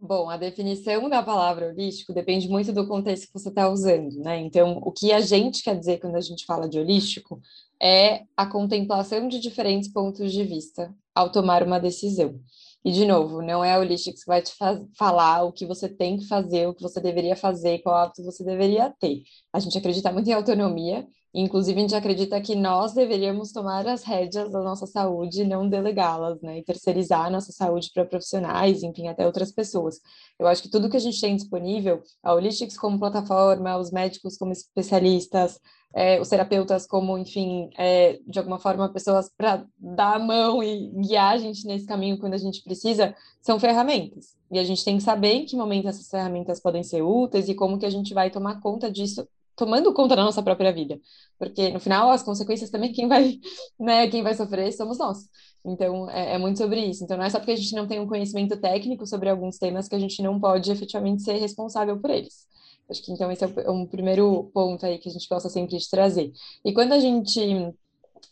Bom, 0.00 0.30
a 0.30 0.36
definição 0.36 1.08
da 1.08 1.22
palavra 1.22 1.68
holístico 1.68 2.12
depende 2.12 2.48
muito 2.48 2.72
do 2.72 2.86
contexto 2.86 3.26
que 3.26 3.32
você 3.32 3.48
está 3.48 3.68
usando, 3.68 4.16
né? 4.20 4.38
Então, 4.38 4.78
o 4.78 4.92
que 4.92 5.10
a 5.12 5.20
gente 5.20 5.60
quer 5.62 5.76
dizer 5.76 5.98
quando 5.98 6.14
a 6.14 6.20
gente 6.20 6.44
fala 6.46 6.68
de 6.68 6.78
holístico 6.78 7.40
é 7.82 8.22
a 8.36 8.46
contemplação 8.46 9.26
de 9.26 9.40
diferentes 9.40 9.88
pontos 9.92 10.32
de 10.32 10.44
vista 10.44 10.94
ao 11.12 11.32
tomar 11.32 11.64
uma 11.64 11.80
decisão. 11.80 12.40
E, 12.84 12.92
de 12.92 13.04
novo, 13.04 13.42
não 13.42 13.64
é 13.64 13.72
a 13.72 13.78
holística 13.80 14.16
que 14.16 14.24
vai 14.26 14.40
te 14.40 14.52
falar 14.96 15.42
o 15.42 15.52
que 15.52 15.66
você 15.66 15.88
tem 15.88 16.16
que 16.16 16.26
fazer, 16.28 16.68
o 16.68 16.74
que 16.74 16.82
você 16.82 17.00
deveria 17.00 17.34
fazer, 17.34 17.80
qual 17.80 17.96
hábito 17.96 18.22
você 18.24 18.44
deveria 18.44 18.94
ter. 19.00 19.22
A 19.52 19.58
gente 19.58 19.76
acredita 19.76 20.12
muito 20.12 20.28
em 20.30 20.32
autonomia 20.32 21.04
Inclusive, 21.34 21.78
a 21.78 21.82
gente 21.82 21.94
acredita 21.94 22.40
que 22.40 22.54
nós 22.54 22.94
deveríamos 22.94 23.52
tomar 23.52 23.86
as 23.86 24.02
rédeas 24.02 24.50
da 24.50 24.62
nossa 24.62 24.86
saúde 24.86 25.42
e 25.42 25.46
não 25.46 25.68
delegá-las, 25.68 26.40
né? 26.40 26.58
E 26.58 26.64
terceirizar 26.64 27.26
a 27.26 27.30
nossa 27.30 27.52
saúde 27.52 27.90
para 27.92 28.06
profissionais, 28.06 28.82
enfim, 28.82 29.08
até 29.08 29.26
outras 29.26 29.52
pessoas. 29.52 30.00
Eu 30.38 30.46
acho 30.46 30.62
que 30.62 30.70
tudo 30.70 30.88
que 30.88 30.96
a 30.96 31.00
gente 31.00 31.20
tem 31.20 31.36
disponível, 31.36 32.02
a 32.22 32.32
Holistics 32.32 32.78
como 32.78 32.98
plataforma, 32.98 33.76
os 33.76 33.90
médicos 33.90 34.38
como 34.38 34.52
especialistas, 34.52 35.60
é, 35.94 36.20
os 36.20 36.28
terapeutas 36.28 36.86
como, 36.86 37.18
enfim, 37.18 37.70
é, 37.76 38.18
de 38.26 38.38
alguma 38.38 38.58
forma, 38.58 38.92
pessoas 38.92 39.30
para 39.36 39.66
dar 39.78 40.16
a 40.16 40.18
mão 40.18 40.62
e 40.62 40.88
guiar 41.00 41.34
a 41.34 41.38
gente 41.38 41.66
nesse 41.66 41.86
caminho 41.86 42.18
quando 42.18 42.34
a 42.34 42.38
gente 42.38 42.62
precisa, 42.62 43.14
são 43.42 43.60
ferramentas. 43.60 44.36
E 44.50 44.58
a 44.58 44.64
gente 44.64 44.84
tem 44.84 44.96
que 44.96 45.02
saber 45.02 45.32
em 45.34 45.44
que 45.44 45.56
momento 45.56 45.88
essas 45.88 46.08
ferramentas 46.08 46.60
podem 46.60 46.82
ser 46.82 47.02
úteis 47.02 47.48
e 47.48 47.54
como 47.54 47.78
que 47.78 47.86
a 47.86 47.90
gente 47.90 48.14
vai 48.14 48.30
tomar 48.30 48.60
conta 48.60 48.90
disso 48.90 49.28
tomando 49.58 49.92
conta 49.92 50.14
da 50.14 50.22
nossa 50.22 50.42
própria 50.42 50.72
vida, 50.72 51.00
porque 51.36 51.70
no 51.70 51.80
final 51.80 52.10
as 52.10 52.22
consequências 52.22 52.70
também 52.70 52.92
quem 52.92 53.08
vai, 53.08 53.38
né, 53.78 54.08
quem 54.08 54.22
vai 54.22 54.34
sofrer 54.34 54.72
somos 54.72 54.98
nós. 54.98 55.18
Então 55.64 56.08
é, 56.08 56.34
é, 56.34 56.38
muito 56.38 56.58
sobre 56.58 56.80
isso. 56.80 57.04
Então 57.04 57.16
não 57.16 57.24
é 57.24 57.30
só 57.30 57.38
porque 57.40 57.52
a 57.52 57.56
gente 57.56 57.74
não 57.74 57.86
tem 57.86 57.98
um 57.98 58.06
conhecimento 58.06 58.56
técnico 58.58 59.04
sobre 59.06 59.28
alguns 59.28 59.58
temas 59.58 59.88
que 59.88 59.96
a 59.96 59.98
gente 59.98 60.22
não 60.22 60.38
pode 60.40 60.70
efetivamente 60.70 61.22
ser 61.24 61.34
responsável 61.34 62.00
por 62.00 62.08
eles. 62.08 62.46
Acho 62.88 63.02
que 63.02 63.12
então 63.12 63.30
esse 63.30 63.44
é 63.44 63.70
um 63.70 63.84
primeiro 63.84 64.50
ponto 64.54 64.86
aí 64.86 64.98
que 64.98 65.08
a 65.08 65.12
gente 65.12 65.28
gosta 65.28 65.48
sempre 65.50 65.76
de 65.76 65.90
trazer. 65.90 66.32
E 66.64 66.72
quando 66.72 66.92
a 66.92 67.00
gente 67.00 67.74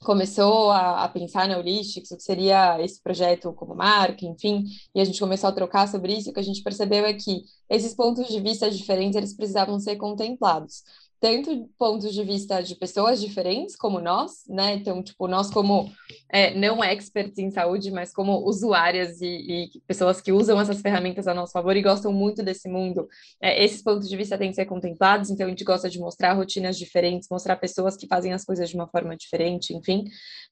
começou 0.00 0.70
a, 0.70 1.04
a, 1.04 1.08
pensar 1.08 1.48
na 1.48 1.58
Holistics, 1.58 2.10
o 2.10 2.16
que 2.16 2.22
seria 2.22 2.80
esse 2.82 3.02
projeto 3.02 3.52
como 3.52 3.74
marca, 3.74 4.24
enfim, 4.24 4.64
e 4.94 5.00
a 5.00 5.04
gente 5.04 5.18
começou 5.18 5.48
a 5.48 5.52
trocar 5.52 5.88
sobre 5.88 6.14
isso, 6.14 6.30
o 6.30 6.32
que 6.32 6.40
a 6.40 6.42
gente 6.42 6.62
percebeu 6.62 7.04
é 7.04 7.14
que 7.14 7.42
esses 7.68 7.94
pontos 7.94 8.28
de 8.28 8.40
vista 8.40 8.70
diferentes, 8.70 9.16
eles 9.16 9.34
precisavam 9.34 9.78
ser 9.80 9.96
contemplados. 9.96 10.82
Tanto 11.20 11.68
pontos 11.78 12.12
de 12.12 12.22
vista 12.22 12.60
de 12.62 12.74
pessoas 12.74 13.20
diferentes 13.20 13.74
como 13.74 14.00
nós, 14.00 14.44
né? 14.48 14.74
Então, 14.74 15.02
tipo, 15.02 15.26
nós 15.26 15.50
como 15.50 15.90
é, 16.28 16.54
não 16.54 16.84
experts 16.84 17.38
em 17.38 17.50
saúde, 17.50 17.90
mas 17.90 18.12
como 18.12 18.46
usuárias 18.46 19.20
e, 19.20 19.26
e, 19.26 19.80
pessoas 19.86 20.20
que 20.20 20.32
usam 20.32 20.60
essas 20.60 20.80
ferramentas 20.80 21.26
a 21.26 21.34
nosso 21.34 21.52
favor 21.52 21.76
e 21.76 21.82
gostam 21.82 22.12
muito 22.12 22.42
desse 22.42 22.68
mundo, 22.68 23.08
é, 23.40 23.64
esses 23.64 23.82
pontos 23.82 24.08
de 24.08 24.16
vista 24.16 24.36
têm 24.36 24.50
que 24.50 24.56
ser 24.56 24.66
contemplados. 24.66 25.30
Então, 25.30 25.46
a 25.46 25.50
gente 25.50 25.64
gosta 25.64 25.88
de 25.88 25.98
mostrar 25.98 26.34
rotinas 26.34 26.76
diferentes, 26.76 27.28
mostrar 27.30 27.56
pessoas 27.56 27.96
que 27.96 28.06
fazem 28.06 28.32
as 28.32 28.44
coisas 28.44 28.68
de 28.68 28.76
uma 28.76 28.88
forma 28.88 29.16
diferente, 29.16 29.74
enfim. 29.74 30.04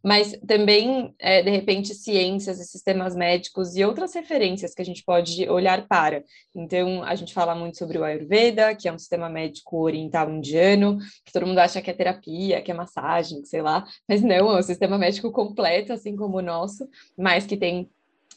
Mas 0.03 0.33
também, 0.47 1.15
é, 1.19 1.43
de 1.43 1.51
repente, 1.51 1.95
ciências 1.95 2.59
e 2.59 2.65
sistemas 2.65 3.15
médicos 3.15 3.77
e 3.77 3.85
outras 3.85 4.15
referências 4.15 4.75
que 4.75 4.83
a 4.83 4.85
gente 4.85 5.05
pode 5.05 5.49
olhar 5.49 5.87
para. 5.87 6.25
Então, 6.55 7.03
a 7.03 7.15
gente 7.15 7.35
fala 7.35 7.55
muito 7.55 7.77
sobre 7.77 7.99
o 7.99 8.05
Ayurveda, 8.05 8.75
que 8.75 8.89
é 8.89 8.93
um 8.93 8.99
sistema 8.99 9.29
médico 9.29 9.83
oriental 9.83 10.31
indiano, 10.31 10.54
que 11.25 11.33
todo 11.33 11.47
mundo 11.47 11.59
acha 11.59 11.81
que 11.83 11.91
é 11.91 11.95
terapia, 11.95 12.63
que 12.63 12.71
é 12.71 12.75
massagem, 12.75 13.45
sei 13.45 13.63
lá, 13.63 13.85
mas 14.09 14.23
não, 14.23 14.51
é 14.51 14.59
um 14.59 14.63
sistema 14.63 14.99
médico 14.99 15.33
completo, 15.33 15.93
assim 15.93 16.17
como 16.17 16.39
o 16.39 16.43
nosso, 16.43 16.89
mas 17.17 17.47
que 17.47 17.57
tem 17.57 17.91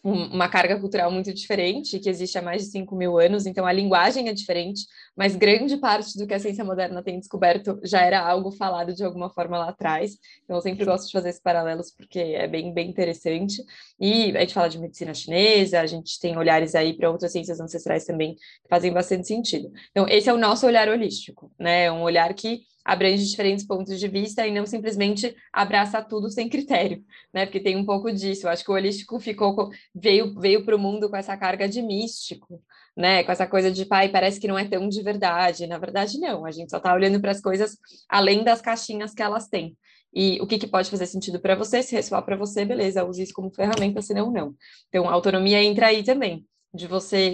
uma 0.04 0.48
carga 0.48 0.80
cultural 0.80 1.12
muito 1.12 1.34
diferente, 1.34 2.00
que 2.00 2.10
existe 2.10 2.38
há 2.38 2.42
mais 2.42 2.64
de 2.64 2.72
5 2.72 2.96
mil 2.96 3.18
anos, 3.20 3.46
então 3.46 3.66
a 3.66 3.72
linguagem 3.72 4.30
é 4.30 4.34
diferente, 4.34 4.86
mas 5.16 5.36
grande 5.36 5.78
parte 5.78 6.18
do 6.18 6.28
que 6.28 6.34
a 6.34 6.40
ciência 6.40 6.64
moderna 6.64 7.04
tem 7.04 7.20
descoberto 7.20 7.80
já 7.84 8.02
era 8.02 8.20
algo 8.20 8.52
falado 8.52 8.94
de 8.94 9.04
alguma 9.04 9.30
forma 9.30 9.58
lá 9.58 9.70
atrás. 9.70 10.18
Então 10.44 10.56
eu 10.56 10.62
sempre 10.62 10.86
gosto 10.86 11.08
de 11.08 11.12
fazer 11.12 11.30
esses 11.30 11.42
paralelos 11.42 11.92
porque 11.92 12.20
é 12.20 12.48
bem, 12.48 12.74
bem 12.74 12.90
interessante. 12.90 13.64
E 14.00 14.36
a 14.38 14.42
gente 14.42 14.54
fala 14.54 14.70
de 14.70 14.80
medicina 14.80 15.14
chinesa, 15.14 15.80
a 15.80 15.86
gente 15.86 16.20
tem 16.20 16.38
olhares 16.38 16.76
aí 16.76 16.94
para 16.96 17.10
outras 17.10 17.32
ciências 17.32 17.60
ancestrais 17.60 18.06
também 18.06 18.36
que 18.36 18.70
fazem 18.70 18.94
bastante 18.94 19.28
sentido. 19.28 19.72
Então 19.92 20.08
esse 20.08 20.30
é 20.30 20.34
o 20.34 20.38
nosso 20.38 20.66
olhar 20.66 20.88
holístico, 20.88 21.52
né? 21.60 21.92
Um 21.92 22.02
olhar 22.02 22.34
que 22.34 22.62
abrange 22.88 23.26
diferentes 23.26 23.68
pontos 23.68 24.00
de 24.00 24.08
vista 24.08 24.48
e 24.48 24.52
não 24.52 24.66
simplesmente 24.66 25.36
abraça 25.52 26.02
tudo 26.02 26.32
sem 26.32 26.48
critério, 26.48 27.04
né? 27.34 27.46
Porque 27.46 27.60
tem 27.60 27.76
um 27.76 27.86
pouco 27.86 28.10
disso. 28.14 28.48
Eu 28.48 28.50
acho 28.50 28.64
que 28.64 28.72
o 28.72 28.74
holístico 28.74 29.20
ficou 29.20 29.70
veio 29.94 30.34
veio 30.40 30.64
para 30.64 30.74
o 30.74 30.80
mundo 30.80 31.10
com 31.10 31.18
essa 31.18 31.36
carga 31.36 31.68
de 31.68 31.82
místico, 31.82 32.64
né? 32.96 33.26
Com 33.26 33.32
essa 33.34 33.46
coisa 33.46 33.70
de 33.70 33.86
pai, 33.86 34.08
parece 34.08 34.40
que 34.40 34.48
não 34.48 34.58
é 34.58 34.66
tão 34.66 34.88
de 34.88 35.04
verdade. 35.04 35.68
Na 35.68 35.78
verdade, 35.78 36.18
não. 36.18 36.46
A 36.46 36.52
gente 36.52 36.70
só 36.72 36.78
está 36.78 36.94
olhando 36.94 37.20
para 37.20 37.32
as 37.32 37.42
coisas 37.42 37.78
além 38.08 38.42
das 38.42 38.62
caixinhas 38.62 39.14
que 39.14 39.22
elas 39.22 39.50
têm. 39.50 39.78
E 40.14 40.40
o 40.42 40.48
que, 40.48 40.58
que 40.58 40.68
pode 40.68 40.90
fazer 40.90 41.08
sentido 41.08 41.42
para 41.42 41.56
você, 41.56 41.84
se 41.84 41.94
ressoar 41.94 42.24
para 42.24 42.38
você, 42.38 42.64
beleza, 42.64 43.04
use 43.04 43.22
isso 43.22 43.34
como 43.34 43.54
ferramenta, 43.54 44.02
senão 44.02 44.32
não. 44.32 44.56
Então, 44.88 45.10
a 45.10 45.12
autonomia 45.12 45.62
entra 45.62 45.88
aí 45.88 46.04
também 46.04 46.48
de 46.78 46.88
você 46.88 47.34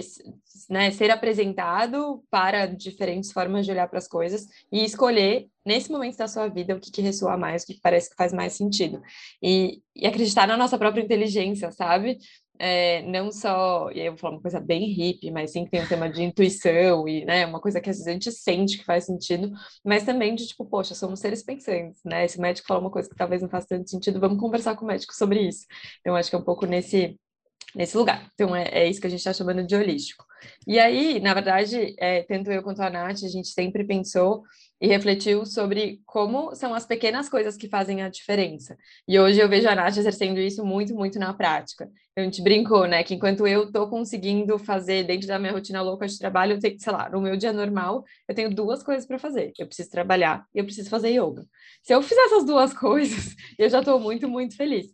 né, 0.68 0.90
ser 0.90 1.10
apresentado 1.10 2.24
para 2.30 2.66
diferentes 2.66 3.30
formas 3.32 3.64
de 3.64 3.72
olhar 3.72 3.88
para 3.88 3.98
as 3.98 4.08
coisas 4.08 4.46
e 4.72 4.84
escolher, 4.84 5.46
nesse 5.64 5.90
momento 5.90 6.16
da 6.16 6.26
sua 6.28 6.48
vida, 6.48 6.74
o 6.74 6.80
que, 6.80 6.90
que 6.90 7.02
ressoa 7.02 7.36
mais, 7.36 7.62
o 7.62 7.66
que, 7.66 7.80
parece 7.80 8.10
que 8.10 8.16
faz 8.16 8.32
mais 8.32 8.54
sentido. 8.54 9.00
E, 9.42 9.80
e 9.94 10.06
acreditar 10.06 10.46
na 10.46 10.56
nossa 10.56 10.78
própria 10.78 11.02
inteligência, 11.02 11.70
sabe? 11.70 12.18
É, 12.56 13.02
não 13.02 13.32
só, 13.32 13.90
e 13.90 14.00
aí 14.00 14.06
eu 14.06 14.12
vou 14.12 14.18
falar 14.18 14.34
uma 14.34 14.42
coisa 14.42 14.60
bem 14.60 14.92
hippie, 14.92 15.30
mas 15.32 15.50
sim 15.50 15.64
que 15.64 15.72
tem 15.72 15.82
um 15.82 15.88
tema 15.88 16.08
de 16.08 16.22
intuição 16.22 17.08
e, 17.08 17.24
né, 17.24 17.44
uma 17.46 17.60
coisa 17.60 17.80
que 17.80 17.90
às 17.90 17.96
vezes 17.96 18.06
a 18.08 18.12
gente 18.12 18.30
sente 18.30 18.78
que 18.78 18.84
faz 18.84 19.06
sentido, 19.06 19.50
mas 19.84 20.04
também 20.04 20.36
de 20.36 20.46
tipo, 20.46 20.64
poxa, 20.64 20.94
somos 20.94 21.18
seres 21.18 21.42
pensantes, 21.42 22.00
né? 22.04 22.24
Esse 22.24 22.40
médico 22.40 22.68
fala 22.68 22.80
uma 22.80 22.90
coisa 22.92 23.08
que 23.08 23.16
talvez 23.16 23.42
não 23.42 23.48
faça 23.48 23.66
tanto 23.68 23.90
sentido, 23.90 24.20
vamos 24.20 24.38
conversar 24.38 24.76
com 24.76 24.84
o 24.84 24.88
médico 24.88 25.14
sobre 25.14 25.40
isso. 25.48 25.66
Então, 26.00 26.14
acho 26.14 26.30
que 26.30 26.36
é 26.36 26.38
um 26.38 26.44
pouco 26.44 26.64
nesse, 26.64 27.18
nesse 27.74 27.96
lugar. 27.96 28.30
Então, 28.34 28.54
é, 28.54 28.68
é 28.70 28.88
isso 28.88 29.00
que 29.00 29.06
a 29.06 29.10
gente 29.10 29.20
está 29.20 29.32
chamando 29.32 29.66
de 29.66 29.74
holístico. 29.74 30.24
E 30.66 30.78
aí, 30.78 31.20
na 31.20 31.34
verdade, 31.34 31.94
é, 31.98 32.22
tanto 32.22 32.50
eu 32.50 32.62
quanto 32.62 32.80
a 32.82 32.90
Nath, 32.90 33.22
a 33.24 33.28
gente 33.28 33.48
sempre 33.48 33.84
pensou 33.84 34.42
e 34.80 34.86
refletiu 34.86 35.46
sobre 35.46 36.00
como 36.04 36.54
são 36.54 36.74
as 36.74 36.84
pequenas 36.84 37.28
coisas 37.28 37.56
que 37.56 37.68
fazem 37.68 38.02
a 38.02 38.08
diferença. 38.08 38.76
E 39.08 39.18
hoje 39.18 39.40
eu 39.40 39.48
vejo 39.48 39.68
a 39.68 39.74
Nath 39.74 39.96
exercendo 39.96 40.38
isso 40.38 40.64
muito, 40.64 40.94
muito 40.94 41.18
na 41.18 41.32
prática. 41.32 41.90
A 42.16 42.20
gente 42.20 42.42
brincou, 42.42 42.86
né, 42.86 43.02
que 43.02 43.14
enquanto 43.14 43.46
eu 43.46 43.64
estou 43.64 43.88
conseguindo 43.88 44.58
fazer 44.58 45.04
dentro 45.04 45.26
da 45.26 45.38
minha 45.38 45.52
rotina 45.52 45.82
louca 45.82 46.06
de 46.06 46.18
trabalho, 46.18 46.52
eu 46.52 46.60
tenho, 46.60 46.78
sei 46.78 46.92
lá, 46.92 47.08
no 47.08 47.20
meu 47.20 47.36
dia 47.36 47.52
normal, 47.52 48.04
eu 48.28 48.34
tenho 48.34 48.54
duas 48.54 48.82
coisas 48.82 49.06
para 49.06 49.18
fazer. 49.18 49.52
Eu 49.58 49.66
preciso 49.66 49.90
trabalhar 49.90 50.46
e 50.54 50.58
eu 50.58 50.64
preciso 50.64 50.90
fazer 50.90 51.10
yoga. 51.10 51.44
Se 51.82 51.92
eu 51.92 52.02
fizer 52.02 52.20
essas 52.26 52.44
duas 52.44 52.72
coisas, 52.78 53.34
eu 53.58 53.68
já 53.68 53.80
estou 53.80 53.98
muito, 53.98 54.28
muito 54.28 54.56
feliz. 54.56 54.86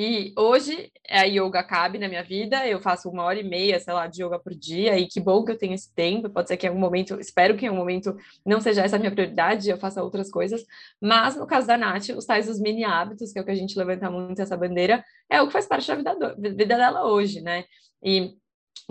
E 0.00 0.32
hoje 0.38 0.92
a 1.10 1.24
yoga 1.24 1.60
cabe 1.64 1.98
na 1.98 2.06
minha 2.06 2.22
vida, 2.22 2.64
eu 2.68 2.80
faço 2.80 3.10
uma 3.10 3.24
hora 3.24 3.40
e 3.40 3.42
meia, 3.42 3.80
sei 3.80 3.92
lá, 3.92 4.06
de 4.06 4.22
yoga 4.22 4.38
por 4.38 4.54
dia, 4.54 4.96
e 4.96 5.08
que 5.08 5.18
bom 5.18 5.44
que 5.44 5.50
eu 5.50 5.58
tenho 5.58 5.74
esse 5.74 5.92
tempo. 5.92 6.30
Pode 6.30 6.46
ser 6.46 6.56
que 6.56 6.66
em 6.66 6.68
algum 6.68 6.80
momento, 6.80 7.18
espero 7.18 7.56
que 7.56 7.64
em 7.64 7.68
algum 7.68 7.80
momento 7.80 8.16
não 8.46 8.60
seja 8.60 8.82
essa 8.82 8.94
a 8.94 8.98
minha 9.00 9.10
prioridade, 9.10 9.68
eu 9.68 9.76
faça 9.76 10.00
outras 10.00 10.30
coisas. 10.30 10.64
Mas 11.00 11.34
no 11.34 11.48
caso 11.48 11.66
da 11.66 11.76
Nath, 11.76 12.10
os 12.10 12.24
tais 12.24 12.48
os 12.48 12.60
mini 12.60 12.84
hábitos, 12.84 13.32
que 13.32 13.40
é 13.40 13.42
o 13.42 13.44
que 13.44 13.50
a 13.50 13.56
gente 13.56 13.76
levanta 13.76 14.08
muito 14.08 14.40
essa 14.40 14.56
bandeira, 14.56 15.04
é 15.28 15.42
o 15.42 15.48
que 15.48 15.52
faz 15.52 15.66
parte 15.66 15.88
da 15.88 16.14
vida, 16.14 16.36
vida 16.38 16.76
dela 16.76 17.04
hoje, 17.04 17.40
né? 17.40 17.64
E 18.00 18.36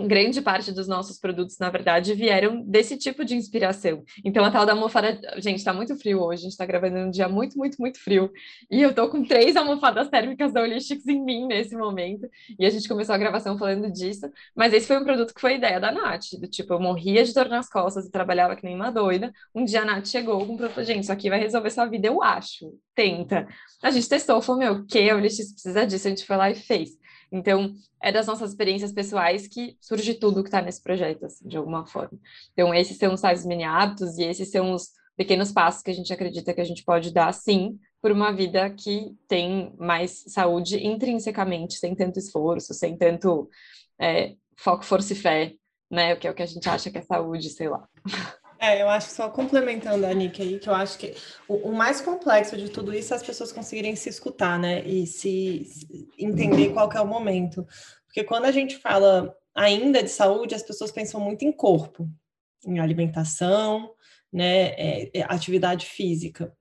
grande 0.06 0.40
parte 0.40 0.70
dos 0.70 0.86
nossos 0.86 1.18
produtos, 1.18 1.58
na 1.58 1.70
verdade, 1.70 2.14
vieram 2.14 2.62
desse 2.62 2.96
tipo 2.96 3.24
de 3.24 3.34
inspiração. 3.34 4.04
Então, 4.24 4.44
a 4.44 4.50
tal 4.50 4.64
da 4.64 4.72
almofada, 4.72 5.18
gente, 5.38 5.64
tá 5.64 5.72
muito 5.72 5.96
frio 5.96 6.22
hoje, 6.22 6.42
a 6.42 6.44
gente 6.48 6.56
tá 6.56 6.64
gravando 6.64 6.98
num 6.98 7.10
dia 7.10 7.28
muito, 7.28 7.58
muito, 7.58 7.76
muito 7.80 7.98
frio, 7.98 8.30
e 8.70 8.80
eu 8.80 8.94
tô 8.94 9.08
com 9.08 9.24
três 9.24 9.56
almofadas 9.56 10.08
térmicas 10.08 10.52
da 10.52 10.62
Holistics 10.62 11.06
em 11.06 11.24
mim 11.24 11.46
nesse 11.46 11.76
momento, 11.76 12.28
e 12.58 12.64
a 12.64 12.70
gente 12.70 12.88
começou 12.88 13.14
a 13.14 13.18
gravação 13.18 13.58
falando 13.58 13.90
disso, 13.90 14.30
mas 14.54 14.72
esse 14.72 14.86
foi 14.86 14.98
um 14.98 15.04
produto 15.04 15.34
que 15.34 15.40
foi 15.40 15.56
ideia 15.56 15.80
da 15.80 15.90
Nath, 15.90 16.26
do 16.40 16.46
tipo, 16.46 16.74
eu 16.74 16.80
morria 16.80 17.24
de 17.24 17.34
dor 17.34 17.48
nas 17.48 17.68
costas 17.68 18.06
e 18.06 18.10
trabalhava 18.10 18.54
que 18.54 18.64
nem 18.64 18.76
uma 18.76 18.90
doida, 18.90 19.32
um 19.54 19.64
dia 19.64 19.82
a 19.82 19.84
Nath 19.84 20.06
chegou 20.06 20.46
com 20.46 20.54
um 20.54 20.56
produto, 20.56 20.84
gente, 20.84 21.02
isso 21.02 21.12
aqui 21.12 21.28
vai 21.28 21.40
resolver 21.40 21.70
sua 21.70 21.86
vida, 21.86 22.06
eu 22.06 22.22
acho, 22.22 22.72
tenta. 22.94 23.46
A 23.82 23.90
gente 23.90 24.08
testou, 24.08 24.42
falou, 24.42 24.60
meu, 24.60 24.72
o 24.74 24.86
que 24.86 25.08
a 25.08 25.16
Holistics 25.16 25.52
precisa 25.52 25.86
disso? 25.86 26.06
A 26.06 26.10
gente 26.10 26.26
foi 26.26 26.36
lá 26.36 26.50
e 26.50 26.54
fez. 26.54 26.97
Então, 27.30 27.74
é 28.00 28.10
das 28.10 28.26
nossas 28.26 28.50
experiências 28.50 28.92
pessoais 28.92 29.46
que 29.46 29.76
surge 29.80 30.14
tudo 30.14 30.42
que 30.42 30.48
está 30.48 30.62
nesse 30.62 30.82
projeto, 30.82 31.26
assim, 31.26 31.46
de 31.46 31.56
alguma 31.56 31.86
forma. 31.86 32.18
Então, 32.52 32.74
esses 32.74 32.96
são 32.96 33.14
os 33.14 33.20
tais 33.20 33.44
mini 33.44 33.64
hábitos 33.64 34.18
e 34.18 34.24
esses 34.24 34.50
são 34.50 34.72
os 34.72 34.90
pequenos 35.16 35.52
passos 35.52 35.82
que 35.82 35.90
a 35.90 35.94
gente 35.94 36.12
acredita 36.12 36.54
que 36.54 36.60
a 36.60 36.64
gente 36.64 36.84
pode 36.84 37.12
dar, 37.12 37.32
sim, 37.32 37.78
por 38.00 38.12
uma 38.12 38.32
vida 38.32 38.70
que 38.70 39.16
tem 39.26 39.74
mais 39.78 40.24
saúde 40.28 40.86
intrinsecamente, 40.86 41.74
sem 41.74 41.94
tanto 41.94 42.18
esforço, 42.18 42.72
sem 42.72 42.96
tanto 42.96 43.50
é, 43.98 44.36
foco, 44.56 44.84
força 44.84 45.12
e 45.12 45.16
fé, 45.16 45.54
né? 45.90 46.14
Que 46.16 46.28
é 46.28 46.30
o 46.30 46.34
que 46.34 46.42
a 46.42 46.46
gente 46.46 46.68
acha 46.68 46.90
que 46.90 46.98
é 46.98 47.02
saúde, 47.02 47.50
sei 47.50 47.68
lá. 47.68 47.86
É, 48.60 48.82
eu 48.82 48.88
acho 48.88 49.08
que 49.08 49.14
só 49.14 49.28
complementando 49.28 50.04
a 50.04 50.12
Nick 50.12 50.42
aí, 50.42 50.58
que 50.58 50.68
eu 50.68 50.74
acho 50.74 50.98
que 50.98 51.14
o, 51.46 51.70
o, 51.70 51.74
mais 51.74 52.00
complexo 52.00 52.56
de 52.56 52.68
tudo 52.68 52.92
isso 52.92 53.12
é 53.12 53.16
as 53.16 53.22
pessoas 53.22 53.52
conseguirem 53.52 53.94
se 53.94 54.08
escutar, 54.08 54.58
né? 54.58 54.84
E 54.84 55.06
se, 55.06 55.64
se 55.64 56.08
entender 56.18 56.72
qual 56.72 56.90
é 56.92 57.00
o 57.00 57.06
momento. 57.06 57.64
Porque 58.06 58.24
quando 58.24 58.46
a 58.46 58.50
gente 58.50 58.76
fala 58.78 59.32
ainda 59.54 60.02
de 60.02 60.10
saúde, 60.10 60.56
as 60.56 60.62
pessoas 60.62 60.90
pensam 60.90 61.20
muito 61.20 61.44
em 61.44 61.52
corpo, 61.52 62.08
em 62.66 62.80
alimentação, 62.80 63.90
né? 64.32 64.70
É, 64.70 65.10
é, 65.14 65.22
atividade 65.22 65.86
física. 65.86 66.52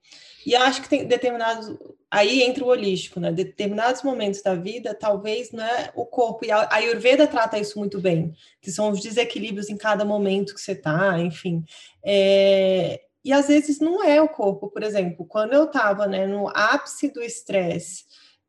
E 0.48 0.56
acho 0.56 0.82
que 0.82 0.88
tem 0.88 1.06
determinados. 1.06 1.78
Aí 2.10 2.42
entra 2.42 2.64
o 2.64 2.70
holístico, 2.70 3.20
né? 3.20 3.34
Determinados 3.34 4.02
momentos 4.02 4.42
da 4.42 4.56
vida, 4.56 4.94
talvez 4.94 5.52
né, 5.52 5.90
o 5.94 6.06
corpo. 6.06 6.46
E 6.46 6.52
a 6.52 6.74
Ayurveda 6.74 7.28
trata 7.28 7.60
isso 7.60 7.78
muito 7.78 8.00
bem, 8.00 8.34
que 8.62 8.72
são 8.72 8.90
os 8.90 9.02
desequilíbrios 9.02 9.70
em 9.70 9.76
cada 9.76 10.06
momento 10.06 10.56
que 10.56 10.62
você 10.62 10.72
está, 10.72 11.20
enfim. 11.20 11.66
É, 12.02 13.02
e 13.26 13.34
às 13.34 13.50
vezes 13.50 13.82
não 13.82 14.02
é 14.02 14.22
o 14.22 14.30
corpo, 14.30 14.70
por 14.70 14.84
exemplo, 14.84 15.26
quando 15.26 15.52
eu 15.52 15.66
estava 15.66 16.08
né, 16.08 16.26
no 16.26 16.48
ápice 16.48 17.12
do 17.12 17.22
estresse, 17.22 18.06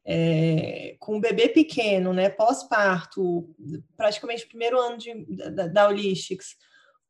é, 0.06 0.94
com 1.00 1.16
um 1.16 1.20
bebê 1.20 1.48
pequeno, 1.48 2.12
né, 2.12 2.28
pós-parto, 2.28 3.52
praticamente 3.96 4.46
primeiro 4.46 4.78
ano 4.78 4.98
de, 4.98 5.26
da, 5.50 5.66
da 5.66 5.88
Holistics, 5.88 6.54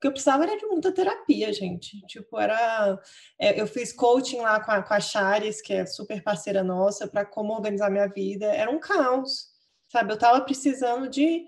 que 0.01 0.07
eu 0.07 0.13
precisava 0.13 0.45
era 0.45 0.57
de 0.57 0.67
muita 0.67 0.93
terapia, 0.93 1.53
gente. 1.53 2.01
Tipo, 2.07 2.39
era. 2.39 2.99
É, 3.39 3.61
eu 3.61 3.67
fiz 3.67 3.93
coaching 3.93 4.41
lá 4.41 4.63
com 4.63 4.71
a, 4.71 4.83
com 4.83 4.95
a 4.95 5.01
Chares, 5.01 5.61
que 5.61 5.73
é 5.73 5.87
super 5.87 6.23
parceira 6.23 6.63
nossa, 6.63 7.09
para 7.09 7.25
como 7.25 7.53
organizar 7.53 7.91
minha 7.91 8.07
vida. 8.07 8.47
Era 8.47 8.71
um 8.71 8.79
caos, 8.79 9.49
sabe? 9.89 10.13
Eu 10.13 10.15
estava 10.15 10.41
precisando 10.41 11.09
de 11.09 11.47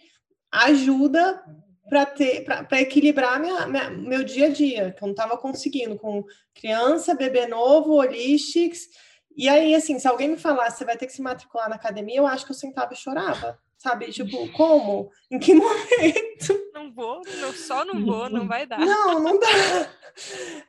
ajuda 0.50 1.44
para 1.88 2.06
ter 2.06 2.44
para 2.44 2.80
equilibrar 2.80 3.40
minha, 3.40 3.66
minha, 3.66 3.90
meu 3.90 4.24
dia 4.24 4.46
a 4.46 4.50
dia, 4.50 4.92
que 4.92 5.02
eu 5.02 5.06
não 5.06 5.14
estava 5.14 5.36
conseguindo 5.36 5.96
com 5.96 6.24
criança, 6.54 7.14
bebê 7.14 7.46
novo, 7.46 7.94
holistics. 7.94 8.88
E 9.36 9.48
aí, 9.48 9.74
assim, 9.74 9.98
se 9.98 10.08
alguém 10.08 10.28
me 10.28 10.36
falasse, 10.36 10.78
você 10.78 10.84
vai 10.84 10.96
ter 10.96 11.06
que 11.06 11.12
se 11.12 11.22
matricular 11.22 11.68
na 11.68 11.76
academia, 11.76 12.18
eu 12.18 12.26
acho 12.26 12.44
que 12.44 12.52
eu 12.52 12.56
sentava 12.56 12.92
e 12.92 12.96
chorava 12.96 13.58
sabe? 13.80 14.12
Tipo, 14.12 14.46
como? 14.52 15.10
Em 15.30 15.38
que 15.38 15.54
momento? 15.56 16.70
Não 16.74 16.92
vou, 16.92 17.22
não, 17.40 17.52
só 17.52 17.84
não 17.84 18.04
vou, 18.04 18.28
não 18.28 18.46
vai 18.46 18.66
dar. 18.66 18.78
Não, 18.78 19.18
não 19.18 19.38
dá. 19.38 19.48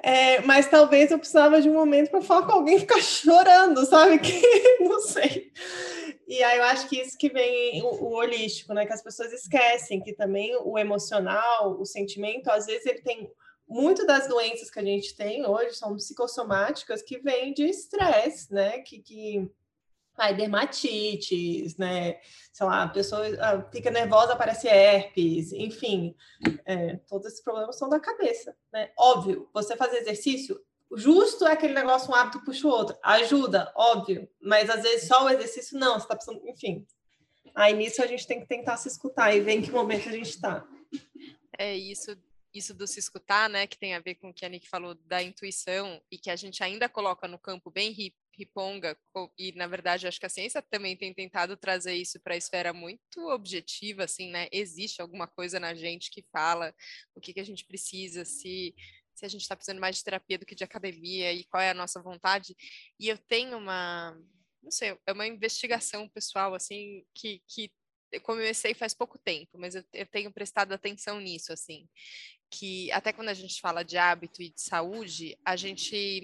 É, 0.02 0.40
mas 0.42 0.68
talvez 0.68 1.12
eu 1.12 1.20
precisava 1.20 1.62
de 1.62 1.70
um 1.70 1.74
momento 1.74 2.10
para 2.10 2.22
falar 2.22 2.46
com 2.46 2.54
alguém 2.54 2.78
e 2.78 2.80
ficar 2.80 3.02
chorando, 3.02 3.86
sabe? 3.86 4.18
Que 4.24 4.80
não 4.80 5.02
sei. 5.02 5.52
E 6.26 6.42
aí 6.42 6.58
eu 6.58 6.64
acho 6.64 6.88
que 6.88 7.02
isso 7.02 7.18
que 7.18 7.30
vem 7.30 7.84
o, 7.84 7.88
o, 7.88 8.14
holístico, 8.14 8.74
né? 8.74 8.86
Que 8.86 8.94
as 8.94 9.04
pessoas 9.04 9.34
esquecem 9.34 10.02
que 10.02 10.14
também 10.14 10.56
o 10.64 10.78
emocional, 10.80 11.78
o 11.78 11.86
sentimento, 11.86 12.50
às 12.50 12.66
vezes 12.66 12.86
ele 12.86 13.02
tem 13.02 13.30
muito 13.68 14.06
das 14.06 14.28
doenças 14.28 14.70
que 14.70 14.80
a 14.80 14.84
gente 14.84 15.16
tem 15.16 15.46
hoje 15.46 15.76
são 15.76 15.96
psicossomáticas 15.96 17.02
que 17.02 17.20
vêm 17.20 17.54
de 17.54 17.66
estresse, 17.66 18.54
né? 18.54 18.80
Que, 18.80 19.00
que 19.00 19.52
ai, 20.22 20.36
dermatites, 20.36 21.76
né? 21.78 22.20
Sei 22.54 22.66
lá, 22.66 22.84
a 22.84 22.90
pessoa 22.90 23.26
ah, 23.40 23.62
fica 23.72 23.90
nervosa, 23.90 24.34
aparece 24.34 24.68
herpes, 24.68 25.52
enfim, 25.52 26.16
é, 26.64 26.98
todos 27.08 27.26
esses 27.26 27.42
problemas 27.42 27.78
são 27.78 27.90
da 27.90 28.00
cabeça, 28.00 28.56
né? 28.72 28.92
Óbvio, 28.98 29.50
você 29.52 29.76
fazer 29.76 29.98
exercício, 29.98 30.62
justo 30.96 31.48
é 31.48 31.54
aquele 31.54 31.74
negócio, 31.74 32.12
um 32.12 32.16
hábito 32.16 32.44
puxa 32.46 32.68
o 32.68 32.72
outro, 32.72 32.96
ajuda, 33.02 33.72
óbvio, 33.76 34.30
mas 34.40 34.70
às 34.70 34.84
vezes 34.84 35.08
só 35.08 35.26
o 35.26 35.30
exercício 35.30 35.80
não, 35.80 36.00
você 36.00 36.08
tá 36.08 36.16
precisando, 36.16 36.48
enfim. 36.48 36.86
Aí 37.56 37.74
nisso 37.74 38.02
a 38.04 38.08
gente 38.08 38.28
tem 38.28 38.40
que 38.40 38.48
tentar 38.48 38.78
se 38.78 38.88
escutar 38.88 39.36
e 39.36 39.42
ver 39.42 39.54
em 39.54 39.62
que 39.62 39.72
momento 39.72 40.08
a 40.08 40.12
gente 40.12 40.30
está. 40.30 40.64
É 41.58 41.76
isso, 41.76 42.16
isso 42.54 42.76
do 42.76 42.86
se 42.86 43.00
escutar, 43.00 43.50
né, 43.50 43.66
que 43.66 43.78
tem 43.78 43.96
a 43.96 44.00
ver 44.00 44.16
com 44.16 44.30
o 44.30 44.34
que 44.34 44.46
a 44.46 44.50
Nick 44.50 44.70
falou 44.70 44.94
da 44.94 45.24
intuição 45.24 46.00
e 46.12 46.18
que 46.18 46.30
a 46.30 46.36
gente 46.36 46.64
ainda 46.64 46.88
coloca 46.88 47.28
no 47.28 47.40
campo 47.40 47.72
bem 47.72 47.92
riponga, 48.34 48.98
e 49.38 49.52
na 49.54 49.68
verdade 49.68 50.08
acho 50.08 50.20
que 50.20 50.26
a 50.26 50.30
ciência 50.30 50.62
também 50.62 50.96
tem 50.96 51.14
tentado 51.14 51.58
trazer 51.58 51.94
isso 51.96 52.20
para 52.20 52.34
a 52.34 52.38
esfera 52.38 52.74
muito 52.74 53.20
objetiva, 53.30 54.04
assim, 54.04 54.30
né? 54.30 54.48
Existe 54.52 55.02
alguma 55.02 55.28
coisa 55.28 55.60
na 55.60 55.74
gente 55.74 56.10
que 56.10 56.26
fala 56.32 56.74
o 57.16 57.22
que, 57.22 57.34
que 57.34 57.40
a 57.40 57.46
gente 57.46 57.66
precisa, 57.66 58.26
se, 58.26 58.74
se 59.14 59.26
a 59.26 59.30
gente 59.30 59.42
está 59.42 59.56
precisando 59.56 59.82
mais 59.82 59.98
de 59.98 60.04
terapia 60.04 60.38
do 60.38 60.46
que 60.46 60.56
de 60.56 60.64
academia 60.64 61.32
e 61.34 61.44
qual 61.46 61.62
é 61.62 61.70
a 61.70 61.76
nossa 61.76 62.02
vontade. 62.02 62.56
E 63.00 63.08
eu 63.08 63.18
tenho 63.18 63.58
uma, 63.58 64.18
não 64.64 64.72
sei, 64.72 64.98
é 65.06 65.12
uma 65.12 65.28
investigação 65.28 66.08
pessoal, 66.10 66.54
assim, 66.54 67.06
que, 67.14 67.42
que 67.48 67.72
eu 68.12 68.22
comecei 68.22 68.74
faz 68.74 68.94
pouco 68.94 69.18
tempo, 69.18 69.58
mas 69.58 69.76
eu, 69.76 69.84
eu 69.94 70.06
tenho 70.06 70.32
prestado 70.32 70.74
atenção 70.74 71.20
nisso, 71.20 71.54
assim, 71.54 71.88
que 72.50 72.92
até 72.92 73.14
quando 73.14 73.30
a 73.30 73.34
gente 73.34 73.62
fala 73.62 73.84
de 73.84 73.98
hábito 73.98 74.42
e 74.42 74.50
de 74.50 74.62
saúde, 74.62 75.38
a 75.46 75.56
gente 75.56 76.22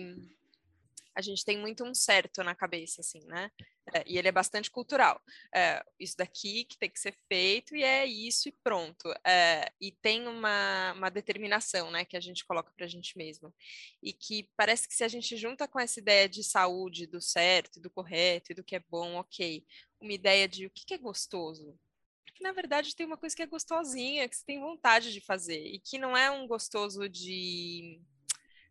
a 1.18 1.22
gente 1.22 1.44
tem 1.44 1.58
muito 1.58 1.84
um 1.84 1.96
certo 1.96 2.44
na 2.44 2.54
cabeça, 2.54 3.02
assim, 3.02 3.26
né? 3.26 3.50
É, 3.92 4.04
e 4.06 4.20
ele 4.20 4.28
é 4.28 4.32
bastante 4.32 4.70
cultural. 4.70 5.20
É, 5.54 5.84
isso 6.00 6.16
daqui 6.16 6.64
que 6.66 6.78
tem 6.78 6.92
que 6.92 7.00
ser 7.00 7.16
feito 7.28 7.76
e 7.76 7.84
é 7.84 8.06
isso 8.06 8.48
e 8.48 8.52
pronto. 8.64 9.12
É, 9.26 9.72
e 9.82 9.92
tem 9.92 10.28
uma, 10.28 10.94
uma 10.94 11.10
determinação, 11.10 11.90
né, 11.90 12.06
que 12.06 12.16
a 12.16 12.20
gente 12.20 12.46
coloca 12.46 12.72
para 12.76 12.86
a 12.86 12.90
gente 12.90 13.18
mesmo. 13.18 13.52
E 14.04 14.14
que 14.14 14.48
parece 14.56 14.88
que 14.88 14.94
se 14.94 15.04
a 15.04 15.08
gente 15.08 15.36
junta 15.36 15.68
com 15.68 15.80
essa 15.80 16.00
ideia 16.00 16.30
de 16.30 16.44
saúde, 16.44 17.08
do 17.08 17.20
certo, 17.20 17.80
do 17.80 17.90
correto 17.90 18.52
e 18.52 18.56
do 18.56 18.64
que 18.64 18.76
é 18.76 18.84
bom, 18.88 19.16
ok, 19.16 19.66
uma 20.00 20.14
ideia 20.14 20.48
de 20.48 20.68
o 20.68 20.70
que, 20.70 20.86
que 20.86 20.94
é 20.94 21.00
gostoso, 21.00 21.76
porque 22.24 22.44
na 22.44 22.52
verdade 22.52 22.96
tem 22.96 23.08
uma 23.08 23.18
coisa 23.18 23.36
que 23.36 23.42
é 23.42 23.48
gostosinha, 23.48 24.30
que 24.30 24.36
você 24.36 24.46
tem 24.46 24.60
vontade 24.60 25.12
de 25.12 25.20
fazer, 25.20 25.66
e 25.66 25.80
que 25.80 25.98
não 25.98 26.16
é 26.16 26.30
um 26.30 26.46
gostoso 26.46 27.10
de 27.10 28.00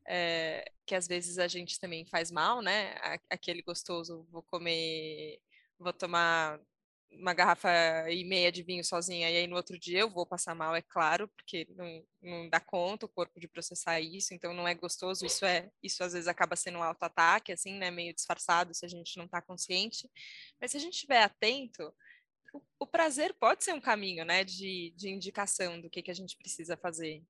é, 0.07 0.46
que 0.87 0.95
às 0.95 1.07
vezes 1.09 1.39
a 1.39 1.49
gente 1.49 1.81
também 1.81 2.07
faz 2.07 2.31
mal, 2.31 2.63
né? 2.63 2.95
Aquele 3.29 3.63
gostoso, 3.63 4.27
vou 4.31 4.43
comer, 4.43 5.41
vou 5.79 5.93
tomar 5.93 6.61
uma 7.11 7.35
garrafa 7.35 7.71
e 8.11 8.25
meia 8.25 8.53
de 8.53 8.63
vinho 8.63 8.85
sozinha, 8.85 9.31
e 9.31 9.37
aí 9.37 9.47
no 9.47 9.57
outro 9.57 9.79
dia 9.79 10.01
eu 10.01 10.11
vou 10.11 10.27
passar 10.27 10.55
mal, 10.55 10.75
é 10.75 10.83
claro, 10.83 11.29
porque 11.29 11.67
não, 11.71 12.05
não 12.23 12.49
dá 12.49 12.61
conta 12.61 13.07
o 13.07 13.09
corpo 13.09 13.41
de 13.41 13.49
processar 13.49 14.01
isso, 14.01 14.35
então 14.35 14.53
não 14.53 14.67
é 14.69 14.75
gostoso, 14.75 15.25
isso 15.25 15.45
é, 15.45 15.71
isso 15.83 16.03
às 16.05 16.13
vezes 16.13 16.29
acaba 16.29 16.57
sendo 16.57 16.79
um 16.79 16.83
auto-ataque, 16.83 17.53
assim, 17.53 17.75
né, 17.79 17.91
meio 17.91 18.15
disfarçado 18.15 18.75
se 18.75 18.85
a 18.85 18.89
gente 18.89 19.17
não 19.17 19.25
está 19.25 19.41
consciente, 19.41 20.11
mas 20.61 20.73
se 20.73 20.77
a 20.77 20.81
gente 20.81 20.95
estiver 20.95 21.23
atento, 21.23 21.95
o, 22.53 22.63
o, 22.81 22.87
prazer 22.87 23.35
pode 23.35 23.65
ser 23.65 23.73
um 23.73 23.81
caminho, 23.81 24.25
né, 24.25 24.45
de, 24.45 24.93
de 24.97 25.09
indicação 25.09 25.81
do 25.81 25.91
que, 25.91 26.03
que 26.03 26.11
a 26.11 26.15
gente 26.15 26.37
precisa 26.37 26.77
fazer. 26.77 27.23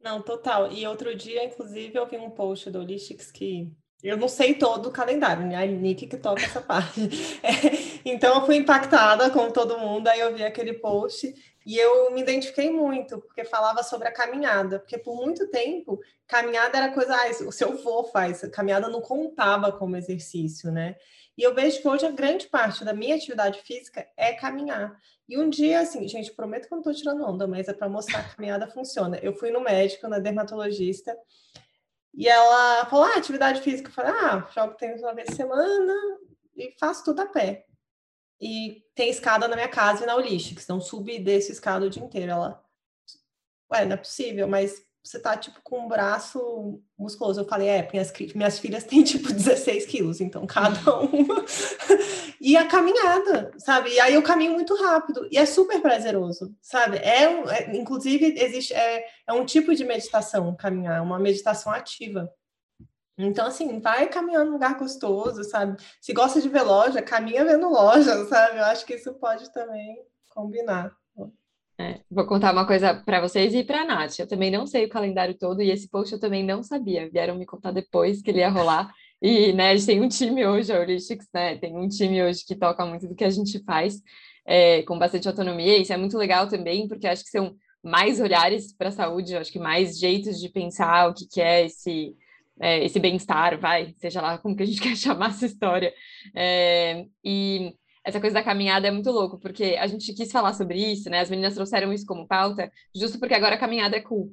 Não, 0.00 0.22
total. 0.22 0.70
E 0.72 0.86
outro 0.86 1.14
dia, 1.14 1.44
inclusive, 1.44 1.96
eu 1.96 2.06
vi 2.06 2.16
um 2.16 2.30
post 2.30 2.70
do 2.70 2.80
Holistics 2.80 3.30
que 3.30 3.72
eu 4.02 4.16
não 4.16 4.28
sei 4.28 4.54
todo 4.54 4.86
o 4.88 4.92
calendário, 4.92 5.44
né? 5.44 5.56
A 5.56 5.66
Nick 5.66 6.06
que 6.06 6.16
toca 6.16 6.42
essa 6.42 6.60
parte. 6.62 7.00
É, 7.42 8.00
então, 8.04 8.36
eu 8.36 8.46
fui 8.46 8.56
impactada 8.56 9.28
com 9.30 9.50
todo 9.50 9.78
mundo, 9.78 10.06
aí 10.08 10.20
eu 10.20 10.34
vi 10.34 10.44
aquele 10.44 10.74
post 10.74 11.34
e 11.66 11.76
eu 11.76 12.10
me 12.12 12.22
identifiquei 12.22 12.70
muito, 12.70 13.18
porque 13.18 13.44
falava 13.44 13.82
sobre 13.82 14.08
a 14.08 14.12
caminhada, 14.12 14.78
porque 14.78 14.96
por 14.96 15.16
muito 15.16 15.48
tempo, 15.48 16.00
caminhada 16.26 16.78
era 16.78 16.92
coisa, 16.92 17.14
ah, 17.14 17.44
o 17.46 17.52
seu 17.52 17.72
avô 17.72 18.04
faz, 18.04 18.40
caminhada 18.52 18.88
não 18.88 19.02
contava 19.02 19.72
como 19.72 19.96
exercício, 19.96 20.70
né? 20.70 20.96
E 21.38 21.42
eu 21.44 21.54
vejo 21.54 21.80
que 21.80 21.86
hoje 21.86 22.04
a 22.04 22.10
grande 22.10 22.48
parte 22.48 22.84
da 22.84 22.92
minha 22.92 23.14
atividade 23.14 23.62
física 23.62 24.04
é 24.16 24.32
caminhar. 24.32 25.00
E 25.28 25.38
um 25.38 25.48
dia, 25.48 25.78
assim, 25.78 26.08
gente, 26.08 26.32
prometo 26.32 26.66
que 26.66 26.74
eu 26.74 26.76
não 26.76 26.80
estou 26.80 26.92
tirando 26.92 27.24
onda, 27.24 27.46
mas 27.46 27.68
é 27.68 27.72
para 27.72 27.88
mostrar 27.88 28.24
que 28.24 28.32
a 28.32 28.34
caminhada 28.34 28.66
funciona. 28.66 29.16
Eu 29.18 29.32
fui 29.32 29.52
no 29.52 29.60
médico, 29.60 30.08
na 30.08 30.18
dermatologista, 30.18 31.16
e 32.12 32.26
ela 32.26 32.84
falou: 32.86 33.04
ah, 33.04 33.16
atividade 33.16 33.60
física. 33.60 33.88
Eu 33.88 33.92
falei: 33.92 34.10
ah, 34.10 34.50
jogo 34.52 34.74
tênis 34.74 35.00
uma 35.00 35.14
vez 35.14 35.28
por 35.28 35.36
semana 35.36 35.94
e 36.56 36.74
faço 36.80 37.04
tudo 37.04 37.20
a 37.20 37.26
pé. 37.26 37.66
E 38.40 38.82
tem 38.96 39.08
escada 39.08 39.46
na 39.46 39.54
minha 39.54 39.68
casa 39.68 40.02
e 40.02 40.06
na 40.06 40.16
Holistics, 40.16 40.64
então 40.64 40.80
subi 40.80 41.16
e 41.16 41.22
desço 41.22 41.52
escada 41.52 41.86
o 41.86 41.90
dia 41.90 42.02
inteiro. 42.02 42.32
Ela, 42.32 42.60
ué, 43.72 43.84
não 43.84 43.94
é 43.94 43.96
possível, 43.96 44.48
mas 44.48 44.84
você 45.08 45.18
tá, 45.18 45.34
tipo, 45.38 45.58
com 45.62 45.86
um 45.86 45.88
braço 45.88 46.82
musculoso. 46.98 47.40
Eu 47.40 47.46
falei, 47.46 47.66
é, 47.66 47.88
minhas, 47.90 48.12
minhas 48.34 48.58
filhas 48.58 48.84
têm, 48.84 49.02
tipo, 49.02 49.28
16 49.32 49.86
quilos, 49.86 50.20
então 50.20 50.46
cada 50.46 51.00
uma. 51.00 51.44
e 52.38 52.54
a 52.58 52.66
caminhada, 52.66 53.50
sabe? 53.56 53.90
E 53.90 54.00
aí 54.00 54.12
eu 54.12 54.22
caminho 54.22 54.52
muito 54.52 54.74
rápido. 54.74 55.26
E 55.30 55.38
é 55.38 55.46
super 55.46 55.80
prazeroso, 55.80 56.54
sabe? 56.60 56.98
É, 56.98 57.24
é 57.24 57.74
inclusive, 57.74 58.38
existe, 58.38 58.74
é, 58.74 59.06
é 59.26 59.32
um 59.32 59.46
tipo 59.46 59.74
de 59.74 59.82
meditação, 59.82 60.54
caminhar, 60.54 61.02
uma 61.02 61.18
meditação 61.18 61.72
ativa. 61.72 62.30
Então, 63.16 63.46
assim, 63.46 63.80
vai 63.80 64.08
caminhando 64.08 64.46
num 64.46 64.52
lugar 64.52 64.76
gostoso, 64.78 65.42
sabe? 65.42 65.82
Se 66.02 66.12
gosta 66.12 66.38
de 66.38 66.50
ver 66.50 66.62
loja, 66.62 67.00
caminha 67.00 67.46
vendo 67.46 67.66
loja, 67.66 68.26
sabe? 68.26 68.58
Eu 68.58 68.64
acho 68.64 68.84
que 68.84 68.94
isso 68.94 69.14
pode 69.14 69.50
também 69.54 70.04
combinar. 70.28 70.94
É, 71.80 72.00
vou 72.10 72.26
contar 72.26 72.52
uma 72.52 72.66
coisa 72.66 72.92
para 72.92 73.20
vocês 73.20 73.54
e 73.54 73.62
para 73.62 73.82
a 73.82 73.84
Nath. 73.84 74.18
Eu 74.18 74.26
também 74.26 74.50
não 74.50 74.66
sei 74.66 74.86
o 74.86 74.88
calendário 74.88 75.36
todo 75.38 75.62
e 75.62 75.70
esse 75.70 75.88
post 75.88 76.12
eu 76.12 76.18
também 76.20 76.44
não 76.44 76.62
sabia. 76.62 77.08
Vieram 77.08 77.36
me 77.36 77.46
contar 77.46 77.70
depois 77.70 78.20
que 78.20 78.30
ele 78.30 78.40
ia 78.40 78.48
rolar. 78.48 78.92
E, 79.22 79.52
né, 79.52 79.70
a 79.70 79.76
gente 79.76 79.86
tem 79.86 80.00
um 80.00 80.08
time 80.08 80.44
hoje, 80.46 80.72
a 80.72 80.80
Holistics, 80.80 81.28
né? 81.32 81.56
Tem 81.58 81.76
um 81.76 81.88
time 81.88 82.22
hoje 82.22 82.44
que 82.44 82.56
toca 82.56 82.84
muito 82.84 83.06
do 83.08 83.14
que 83.14 83.24
a 83.24 83.30
gente 83.30 83.62
faz, 83.64 84.00
é, 84.46 84.82
com 84.82 84.98
bastante 84.98 85.28
autonomia. 85.28 85.78
Isso 85.78 85.92
é 85.92 85.96
muito 85.96 86.18
legal 86.18 86.48
também, 86.48 86.88
porque 86.88 87.06
acho 87.06 87.24
que 87.24 87.30
são 87.30 87.54
mais 87.82 88.20
olhares 88.20 88.72
para 88.76 88.88
a 88.88 88.92
saúde, 88.92 89.36
acho 89.36 89.52
que 89.52 89.58
mais 89.58 89.98
jeitos 89.98 90.40
de 90.40 90.48
pensar 90.48 91.08
o 91.08 91.14
que, 91.14 91.26
que 91.28 91.40
é 91.40 91.66
esse, 91.66 92.14
é, 92.60 92.84
esse 92.84 92.98
bem-estar, 92.98 93.58
vai, 93.60 93.94
seja 93.98 94.20
lá 94.20 94.38
como 94.38 94.56
que 94.56 94.62
a 94.64 94.66
gente 94.66 94.80
quer 94.82 94.96
chamar 94.96 95.30
essa 95.30 95.46
história. 95.46 95.92
É, 96.34 97.04
e 97.24 97.72
essa 98.08 98.20
coisa 98.20 98.34
da 98.34 98.42
caminhada 98.42 98.88
é 98.88 98.90
muito 98.90 99.10
louco, 99.10 99.38
porque 99.38 99.76
a 99.78 99.86
gente 99.86 100.14
quis 100.14 100.32
falar 100.32 100.54
sobre 100.54 100.78
isso, 100.78 101.10
né? 101.10 101.20
As 101.20 101.28
meninas 101.28 101.54
trouxeram 101.54 101.92
isso 101.92 102.06
como 102.06 102.26
pauta, 102.26 102.72
justo 102.94 103.18
porque 103.18 103.34
agora 103.34 103.56
a 103.56 103.58
caminhada 103.58 103.96
é 103.96 104.00
cool. 104.00 104.32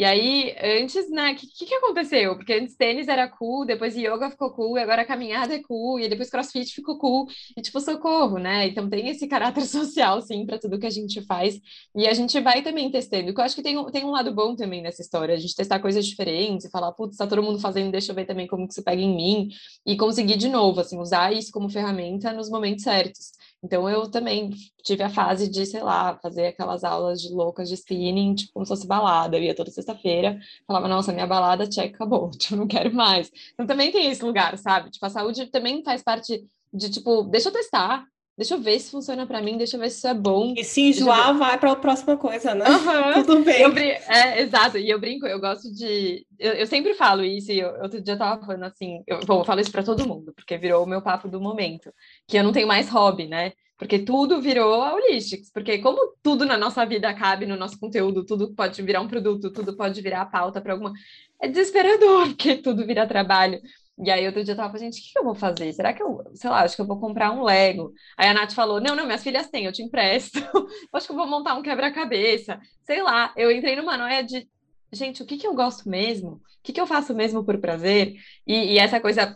E 0.00 0.04
aí, 0.04 0.56
antes, 0.82 1.10
né, 1.10 1.32
o 1.32 1.36
que, 1.36 1.66
que 1.66 1.74
aconteceu? 1.74 2.34
Porque 2.34 2.54
antes 2.54 2.74
tênis 2.74 3.06
era 3.06 3.28
cool, 3.28 3.66
depois 3.66 3.94
yoga 3.94 4.30
ficou 4.30 4.50
cool, 4.50 4.78
e 4.78 4.80
agora 4.80 5.04
caminhada 5.04 5.54
é 5.54 5.62
cool, 5.62 6.00
e 6.00 6.08
depois 6.08 6.30
crossfit 6.30 6.72
ficou 6.74 6.96
cool, 6.98 7.26
e 7.54 7.60
tipo, 7.60 7.78
socorro, 7.82 8.38
né? 8.38 8.66
Então 8.66 8.88
tem 8.88 9.10
esse 9.10 9.28
caráter 9.28 9.60
social, 9.68 10.22
sim, 10.22 10.46
para 10.46 10.58
tudo 10.58 10.78
que 10.78 10.86
a 10.86 10.90
gente 10.90 11.20
faz, 11.26 11.60
e 11.94 12.08
a 12.08 12.14
gente 12.14 12.40
vai 12.40 12.62
também 12.62 12.90
testando, 12.90 13.34
que 13.34 13.38
eu 13.38 13.44
acho 13.44 13.54
que 13.54 13.62
tem, 13.62 13.76
tem 13.90 14.02
um 14.02 14.10
lado 14.10 14.34
bom 14.34 14.56
também 14.56 14.80
nessa 14.80 15.02
história, 15.02 15.34
a 15.34 15.38
gente 15.38 15.54
testar 15.54 15.80
coisas 15.80 16.06
diferentes, 16.06 16.64
e 16.64 16.70
falar, 16.70 16.92
putz, 16.92 17.18
tá 17.18 17.26
todo 17.26 17.42
mundo 17.42 17.60
fazendo, 17.60 17.92
deixa 17.92 18.12
eu 18.12 18.16
ver 18.16 18.24
também 18.24 18.46
como 18.46 18.66
que 18.66 18.72
isso 18.72 18.82
pega 18.82 19.02
em 19.02 19.14
mim, 19.14 19.50
e 19.84 19.98
conseguir 19.98 20.38
de 20.38 20.48
novo, 20.48 20.80
assim, 20.80 20.98
usar 20.98 21.30
isso 21.30 21.52
como 21.52 21.68
ferramenta 21.68 22.32
nos 22.32 22.48
momentos 22.48 22.84
certos. 22.84 23.32
Então 23.62 23.88
eu 23.88 24.10
também 24.10 24.50
tive 24.82 25.02
a 25.02 25.10
fase 25.10 25.48
de, 25.48 25.66
sei 25.66 25.82
lá, 25.82 26.18
fazer 26.22 26.46
aquelas 26.46 26.82
aulas 26.82 27.20
de 27.20 27.28
loucas 27.28 27.68
de 27.68 27.74
spinning, 27.74 28.34
tipo, 28.34 28.52
como 28.54 28.64
se 28.64 28.70
fosse 28.70 28.86
balada. 28.86 29.36
Eu 29.36 29.42
ia 29.42 29.54
toda 29.54 29.70
sexta-feira, 29.90 30.38
falava, 30.66 30.88
nossa, 30.88 31.12
minha 31.12 31.26
balada, 31.26 31.68
check, 31.68 31.94
acabou, 31.94 32.30
tipo, 32.38 32.56
não 32.56 32.66
quero 32.66 32.92
mais. 32.92 33.30
Então 33.54 33.66
também 33.66 33.90
tem 33.90 34.10
esse 34.10 34.24
lugar, 34.24 34.56
sabe? 34.58 34.90
Tipo, 34.90 35.06
a 35.06 35.10
saúde 35.10 35.46
também 35.46 35.82
faz 35.82 36.02
parte 36.02 36.44
de, 36.72 36.90
tipo, 36.90 37.24
deixa 37.24 37.48
eu 37.48 37.52
testar, 37.52 38.04
deixa 38.36 38.54
eu 38.54 38.60
ver 38.60 38.78
se 38.78 38.90
funciona 38.90 39.26
para 39.26 39.42
mim, 39.42 39.58
deixa 39.58 39.76
eu 39.76 39.80
ver 39.80 39.90
se 39.90 39.98
isso 39.98 40.08
é 40.08 40.14
bom. 40.14 40.54
E 40.56 40.64
se 40.64 40.80
enjoar, 40.80 41.36
vai 41.36 41.58
para 41.58 41.72
a 41.72 41.76
próxima 41.76 42.16
coisa, 42.16 42.54
né? 42.54 42.64
Uhum. 42.68 43.22
Tudo 43.24 43.44
bem. 43.44 43.70
Brin... 43.70 43.88
É, 43.88 44.40
exato, 44.40 44.78
e 44.78 44.88
eu 44.88 45.00
brinco, 45.00 45.26
eu 45.26 45.40
gosto 45.40 45.70
de. 45.72 46.24
Eu, 46.38 46.54
eu 46.54 46.66
sempre 46.66 46.94
falo 46.94 47.24
isso, 47.24 47.52
e 47.52 47.60
eu, 47.60 47.68
outro 47.82 48.00
dia 48.00 48.14
eu 48.14 48.18
tava 48.18 48.44
falando 48.44 48.64
assim, 48.64 49.02
eu, 49.06 49.20
bom, 49.26 49.40
eu 49.40 49.44
falo 49.44 49.60
isso 49.60 49.72
para 49.72 49.82
todo 49.82 50.08
mundo, 50.08 50.32
porque 50.34 50.56
virou 50.56 50.84
o 50.84 50.88
meu 50.88 51.02
papo 51.02 51.28
do 51.28 51.40
momento, 51.40 51.92
que 52.26 52.38
eu 52.38 52.44
não 52.44 52.52
tenho 52.52 52.68
mais 52.68 52.88
hobby, 52.88 53.26
né? 53.26 53.52
Porque 53.80 53.98
tudo 53.98 54.42
virou 54.42 54.82
a 54.82 54.92
Holistics, 54.94 55.50
porque 55.50 55.78
como 55.78 56.14
tudo 56.22 56.44
na 56.44 56.58
nossa 56.58 56.84
vida 56.84 57.14
cabe 57.14 57.46
no 57.46 57.56
nosso 57.56 57.80
conteúdo, 57.80 58.26
tudo 58.26 58.54
pode 58.54 58.82
virar 58.82 59.00
um 59.00 59.08
produto, 59.08 59.50
tudo 59.50 59.74
pode 59.74 60.02
virar 60.02 60.26
pauta 60.26 60.60
para 60.60 60.74
alguma. 60.74 60.92
É 61.40 61.48
desesperador, 61.48 62.28
porque 62.36 62.56
tudo 62.56 62.86
vira 62.86 63.06
trabalho. 63.06 63.58
E 63.98 64.10
aí, 64.10 64.26
outro 64.26 64.44
dia 64.44 64.52
eu 64.52 64.56
tava 64.56 64.68
falando, 64.68 64.84
gente, 64.84 65.00
o 65.00 65.12
que, 65.12 65.18
eu 65.18 65.24
vou 65.24 65.34
fazer? 65.34 65.72
Será 65.72 65.94
que 65.94 66.02
eu, 66.02 66.22
sei 66.34 66.50
lá, 66.50 66.62
acho 66.62 66.76
que 66.76 66.82
eu 66.82 66.86
vou 66.86 67.00
comprar 67.00 67.32
um 67.32 67.42
Lego. 67.42 67.92
Aí 68.18 68.28
a 68.28 68.34
Nath 68.34 68.52
falou, 68.52 68.82
não, 68.82 68.94
não, 68.94 69.06
minhas 69.06 69.22
filhas 69.22 69.48
têm, 69.48 69.64
eu 69.64 69.72
te 69.72 69.82
empresto. 69.82 70.38
acho 70.92 71.06
que 71.06 71.12
eu 71.12 71.16
vou 71.16 71.26
montar 71.26 71.54
um 71.54 71.62
quebra-cabeça. 71.62 72.60
Sei 72.84 73.02
lá, 73.02 73.32
eu 73.34 73.50
entrei 73.50 73.76
numa 73.76 73.96
noia 73.96 74.22
de 74.22 74.46
gente, 74.92 75.22
o 75.22 75.26
que, 75.26 75.38
que 75.38 75.46
eu 75.46 75.54
gosto 75.54 75.88
mesmo? 75.88 76.32
O 76.32 76.40
que, 76.62 76.72
que 76.72 76.80
eu 76.80 76.86
faço 76.86 77.14
mesmo 77.14 77.44
por 77.44 77.58
prazer? 77.58 78.14
E, 78.46 78.74
e 78.74 78.78
essa 78.78 79.00
coisa, 79.00 79.34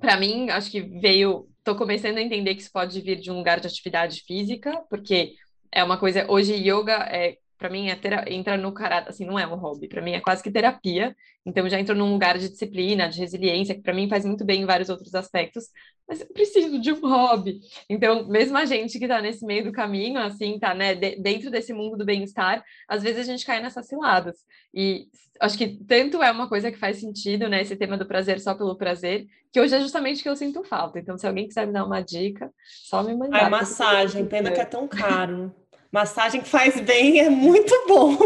para 0.00 0.16
mim, 0.16 0.50
acho 0.50 0.68
que 0.70 0.80
veio. 0.80 1.48
Estou 1.64 1.76
começando 1.76 2.18
a 2.18 2.20
entender 2.20 2.54
que 2.54 2.60
isso 2.60 2.70
pode 2.70 3.00
vir 3.00 3.18
de 3.18 3.30
um 3.30 3.38
lugar 3.38 3.58
de 3.58 3.66
atividade 3.66 4.20
física, 4.26 4.84
porque 4.90 5.32
é 5.72 5.82
uma 5.82 5.96
coisa. 5.96 6.30
Hoje, 6.30 6.52
yoga 6.52 6.92
é 7.10 7.38
para 7.58 7.70
mim 7.70 7.88
é 7.88 7.98
entra 8.28 8.56
no 8.56 8.72
caráter, 8.72 9.10
assim, 9.10 9.24
não 9.24 9.38
é 9.38 9.46
um 9.46 9.54
hobby, 9.54 9.88
para 9.88 10.02
mim 10.02 10.12
é 10.12 10.20
quase 10.20 10.42
que 10.42 10.50
terapia. 10.50 11.14
Então 11.46 11.68
já 11.68 11.78
entro 11.78 11.94
num 11.94 12.12
lugar 12.12 12.38
de 12.38 12.48
disciplina, 12.48 13.08
de 13.08 13.20
resiliência, 13.20 13.74
que 13.74 13.82
para 13.82 13.92
mim 13.92 14.08
faz 14.08 14.24
muito 14.24 14.44
bem 14.44 14.62
em 14.62 14.66
vários 14.66 14.88
outros 14.88 15.14
aspectos, 15.14 15.64
mas 16.08 16.20
eu 16.20 16.26
preciso 16.28 16.80
de 16.80 16.92
um 16.92 17.00
hobby. 17.00 17.60
Então, 17.88 18.26
mesmo 18.28 18.56
a 18.56 18.64
gente 18.64 18.98
que 18.98 19.04
está 19.04 19.20
nesse 19.20 19.44
meio 19.44 19.64
do 19.64 19.72
caminho, 19.72 20.18
assim, 20.18 20.58
tá, 20.58 20.74
né, 20.74 20.94
de, 20.94 21.16
dentro 21.16 21.50
desse 21.50 21.72
mundo 21.72 21.96
do 21.96 22.04
bem-estar, 22.04 22.62
às 22.88 23.02
vezes 23.02 23.20
a 23.20 23.30
gente 23.30 23.44
cai 23.44 23.60
nessas 23.62 23.86
ciladas. 23.86 24.36
E 24.72 25.06
acho 25.40 25.56
que 25.58 25.78
tanto 25.84 26.22
é 26.22 26.30
uma 26.30 26.48
coisa 26.48 26.70
que 26.70 26.78
faz 26.78 26.98
sentido, 26.98 27.48
né, 27.48 27.62
esse 27.62 27.76
tema 27.76 27.96
do 27.96 28.06
prazer 28.06 28.40
só 28.40 28.54
pelo 28.54 28.76
prazer, 28.76 29.26
que 29.52 29.60
hoje 29.60 29.74
é 29.74 29.80
justamente 29.80 30.22
que 30.22 30.28
eu 30.28 30.36
sinto 30.36 30.64
falta. 30.64 30.98
Então, 30.98 31.16
se 31.16 31.26
alguém 31.26 31.46
quiser 31.46 31.66
me 31.66 31.72
dar 31.72 31.84
uma 31.84 32.00
dica, 32.00 32.50
só 32.84 33.02
me 33.02 33.14
mandar. 33.14 33.46
A 33.46 33.50
massagem, 33.50 34.26
pena 34.26 34.50
que 34.50 34.60
é 34.60 34.64
tão 34.64 34.88
caro. 34.88 35.54
Massagem 35.94 36.40
que 36.40 36.48
faz 36.48 36.80
bem 36.80 37.20
é 37.20 37.30
muito 37.30 37.72
bom. 37.86 38.18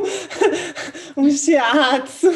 um 1.19 1.31
shiatsu. 1.31 2.31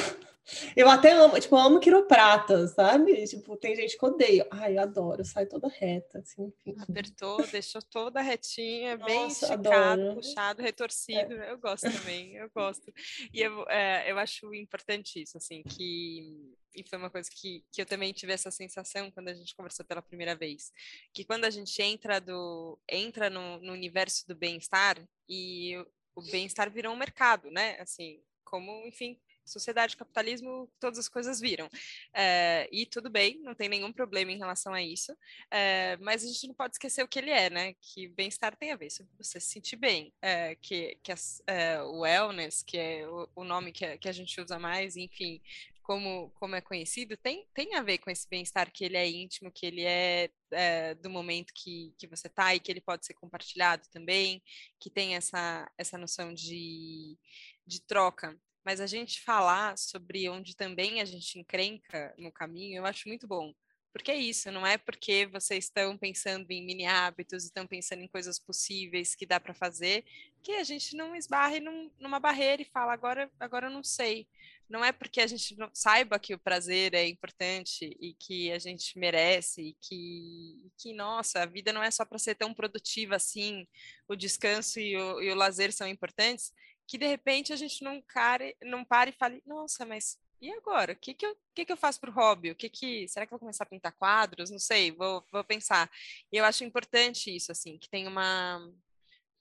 Eu 0.76 0.90
até 0.90 1.12
amo, 1.12 1.40
tipo, 1.40 1.56
amo 1.56 1.80
quiroprata, 1.80 2.66
sabe? 2.68 3.26
Tipo, 3.26 3.56
tem 3.56 3.74
gente 3.74 3.96
que 3.96 4.04
odeia. 4.04 4.46
Ai, 4.50 4.76
eu 4.76 4.82
adoro, 4.82 5.24
sai 5.24 5.46
toda 5.46 5.68
reta, 5.68 6.18
assim. 6.18 6.52
Apertou, 6.78 7.46
deixou 7.46 7.80
toda 7.80 8.20
retinha, 8.20 8.98
Nossa, 8.98 9.06
bem 9.06 9.28
esticado, 9.28 10.02
adoro. 10.02 10.14
puxado, 10.16 10.60
retorcido. 10.60 11.32
É. 11.32 11.52
Eu 11.52 11.58
gosto 11.58 11.90
também, 11.90 12.34
eu 12.36 12.50
gosto. 12.54 12.92
E 13.32 13.40
eu, 13.40 13.64
é, 13.70 14.12
eu 14.12 14.18
acho 14.18 14.52
importante 14.54 15.22
isso, 15.22 15.38
assim, 15.38 15.62
que 15.62 16.52
e 16.74 16.82
foi 16.82 16.98
uma 16.98 17.10
coisa 17.10 17.30
que, 17.30 17.64
que 17.70 17.82
eu 17.82 17.86
também 17.86 18.12
tive 18.12 18.32
essa 18.32 18.50
sensação 18.50 19.10
quando 19.10 19.28
a 19.28 19.34
gente 19.34 19.54
conversou 19.54 19.84
pela 19.84 20.02
primeira 20.02 20.34
vez, 20.34 20.72
que 21.12 21.24
quando 21.24 21.44
a 21.44 21.50
gente 21.50 21.80
entra 21.82 22.20
do 22.20 22.78
entra 22.88 23.28
no, 23.30 23.58
no 23.60 23.72
universo 23.72 24.26
do 24.26 24.34
bem-estar 24.34 24.96
e 25.28 25.76
o 26.14 26.22
bem-estar 26.22 26.70
virou 26.70 26.92
um 26.92 26.96
mercado, 26.96 27.50
né? 27.50 27.80
Assim, 27.80 28.22
como, 28.44 28.86
enfim, 28.86 29.18
sociedade, 29.44 29.96
capitalismo, 29.96 30.70
todas 30.78 30.98
as 30.98 31.08
coisas 31.08 31.40
viram. 31.40 31.68
É, 32.12 32.68
e 32.70 32.86
tudo 32.86 33.10
bem, 33.10 33.40
não 33.40 33.54
tem 33.54 33.68
nenhum 33.68 33.92
problema 33.92 34.30
em 34.30 34.38
relação 34.38 34.72
a 34.72 34.82
isso, 34.82 35.16
é, 35.50 35.96
mas 35.98 36.24
a 36.24 36.26
gente 36.26 36.46
não 36.46 36.54
pode 36.54 36.74
esquecer 36.74 37.02
o 37.02 37.08
que 37.08 37.18
ele 37.18 37.30
é, 37.30 37.50
né? 37.50 37.74
Que 37.80 38.08
bem-estar 38.08 38.56
tem 38.56 38.72
a 38.72 38.76
ver 38.76 38.90
você 39.18 39.40
se 39.40 39.48
sentir 39.48 39.76
bem, 39.76 40.12
é, 40.20 40.54
que, 40.56 40.98
que 41.02 41.12
as, 41.12 41.42
o 41.86 42.00
wellness, 42.00 42.62
que 42.62 42.78
é 42.78 43.08
o, 43.08 43.28
o 43.36 43.44
nome 43.44 43.72
que 43.72 43.84
a, 43.84 43.98
que 43.98 44.08
a 44.08 44.12
gente 44.12 44.40
usa 44.40 44.58
mais, 44.58 44.96
enfim, 44.96 45.40
como, 45.82 46.30
como 46.36 46.54
é 46.54 46.60
conhecido, 46.60 47.16
tem, 47.16 47.46
tem 47.52 47.74
a 47.74 47.82
ver 47.82 47.98
com 47.98 48.10
esse 48.10 48.28
bem-estar 48.28 48.72
que 48.72 48.84
ele 48.84 48.96
é 48.96 49.08
íntimo, 49.08 49.50
que 49.52 49.66
ele 49.66 49.84
é, 49.84 50.30
é, 50.50 50.94
do 50.94 51.10
momento 51.10 51.52
que, 51.54 51.94
que 51.98 52.06
você 52.06 52.28
está 52.28 52.54
e 52.54 52.60
que 52.60 52.70
ele 52.70 52.80
pode 52.80 53.04
ser 53.04 53.14
compartilhado 53.14 53.86
também, 53.90 54.42
que 54.78 54.88
tem 54.88 55.16
essa, 55.16 55.70
essa 55.76 55.98
noção 55.98 56.32
de, 56.32 57.18
de 57.66 57.82
troca. 57.82 58.38
Mas 58.64 58.80
a 58.80 58.86
gente 58.86 59.20
falar 59.20 59.76
sobre 59.76 60.28
onde 60.28 60.56
também 60.56 61.00
a 61.00 61.04
gente 61.04 61.38
encrenca 61.38 62.14
no 62.16 62.30
caminho, 62.30 62.78
eu 62.78 62.86
acho 62.86 63.08
muito 63.08 63.26
bom. 63.26 63.52
Porque 63.92 64.10
é 64.10 64.16
isso, 64.16 64.50
não 64.50 64.66
é 64.66 64.78
porque 64.78 65.26
vocês 65.26 65.64
estão 65.64 65.98
pensando 65.98 66.50
em 66.50 66.64
mini 66.64 66.86
hábitos, 66.86 67.44
estão 67.44 67.66
pensando 67.66 68.02
em 68.02 68.08
coisas 68.08 68.38
possíveis 68.38 69.14
que 69.14 69.26
dá 69.26 69.38
para 69.38 69.52
fazer, 69.52 70.02
que 70.42 70.52
a 70.52 70.64
gente 70.64 70.96
não 70.96 71.14
esbarre 71.14 71.60
num, 71.60 71.90
numa 71.98 72.18
barreira 72.18 72.62
e 72.62 72.70
fala, 72.72 72.94
agora, 72.94 73.30
agora 73.38 73.66
eu 73.66 73.70
não 73.70 73.84
sei. 73.84 74.26
Não 74.72 74.82
é 74.82 74.90
porque 74.90 75.20
a 75.20 75.26
gente 75.26 75.54
não, 75.58 75.68
saiba 75.74 76.18
que 76.18 76.32
o 76.32 76.38
prazer 76.38 76.94
é 76.94 77.06
importante 77.06 77.94
e 78.00 78.14
que 78.14 78.50
a 78.50 78.58
gente 78.58 78.98
merece 78.98 79.60
e 79.60 79.76
que, 79.78 80.70
que 80.78 80.94
nossa, 80.94 81.42
a 81.42 81.46
vida 81.46 81.74
não 81.74 81.82
é 81.82 81.90
só 81.90 82.06
para 82.06 82.18
ser 82.18 82.36
tão 82.36 82.54
produtiva 82.54 83.16
assim, 83.16 83.68
o 84.08 84.16
descanso 84.16 84.80
e 84.80 84.96
o, 84.96 85.20
e 85.20 85.30
o 85.30 85.34
lazer 85.34 85.74
são 85.74 85.86
importantes, 85.86 86.54
que 86.86 86.96
de 86.96 87.06
repente 87.06 87.52
a 87.52 87.56
gente 87.56 87.84
não, 87.84 88.00
care, 88.00 88.56
não 88.62 88.82
pare 88.82 89.10
e 89.10 89.14
fale, 89.14 89.42
nossa, 89.44 89.84
mas 89.84 90.18
e 90.40 90.50
agora? 90.54 90.94
O 90.94 90.96
que, 90.96 91.12
que, 91.12 91.26
eu, 91.26 91.36
que, 91.54 91.66
que 91.66 91.72
eu 91.72 91.76
faço 91.76 92.00
para 92.00 92.10
o 92.10 92.14
hobby? 92.14 92.50
O 92.50 92.56
que 92.56 92.70
que, 92.70 93.06
será 93.08 93.26
que 93.26 93.30
vou 93.30 93.38
começar 93.38 93.64
a 93.64 93.66
pintar 93.66 93.92
quadros? 93.92 94.50
Não 94.50 94.58
sei, 94.58 94.90
vou, 94.90 95.24
vou 95.30 95.44
pensar. 95.44 95.88
E 96.32 96.36
eu 96.38 96.44
acho 96.46 96.64
importante 96.64 97.34
isso, 97.34 97.52
assim, 97.52 97.78
que 97.78 97.90
tem 97.90 98.08
uma, 98.08 98.58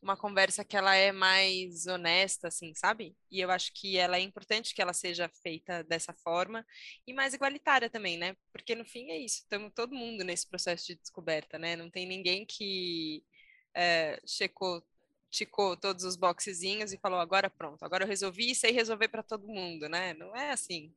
uma 0.02 0.18
conversa 0.18 0.66
que 0.66 0.76
ela 0.76 0.96
é 0.96 1.12
mais 1.12 1.86
honesta, 1.86 2.48
assim, 2.48 2.74
sabe? 2.74 3.16
E 3.30 3.40
eu 3.40 3.52
acho 3.52 3.72
que 3.74 3.98
ela 3.98 4.18
é 4.18 4.22
importante 4.22 4.74
que 4.74 4.82
ela 4.82 4.94
seja 4.94 5.30
feita 5.44 5.84
dessa 5.84 6.12
forma 6.12 6.66
e 7.06 7.14
mais 7.14 7.34
igualitária 7.34 7.90
também, 7.90 8.18
né? 8.18 8.36
Porque 8.52 8.74
no 8.74 8.84
fim 8.84 9.12
é 9.12 9.18
isso, 9.18 9.42
estamos 9.44 9.72
todo 9.76 9.96
mundo 9.96 10.24
nesse 10.24 10.48
processo 10.50 10.88
de 10.88 10.96
descoberta, 10.96 11.60
né? 11.60 11.76
Não 11.76 11.90
tem 11.90 12.08
ninguém 12.08 12.46
que 12.46 13.24
é, 13.76 14.20
checou 14.26 14.84
ticou 15.30 15.78
todos 15.78 16.04
os 16.04 16.18
boxezinhos 16.18 16.92
e 16.92 16.98
falou 16.98 17.18
agora 17.18 17.50
pronto, 17.50 17.84
agora 17.86 18.04
eu 18.04 18.08
resolvi 18.08 18.52
e 18.52 18.56
sei 18.56 18.72
resolver 18.74 19.08
para 19.08 19.24
todo 19.24 19.48
mundo, 19.48 19.88
né? 19.88 20.14
Não 20.16 20.36
é 20.36 20.52
assim. 20.52 20.92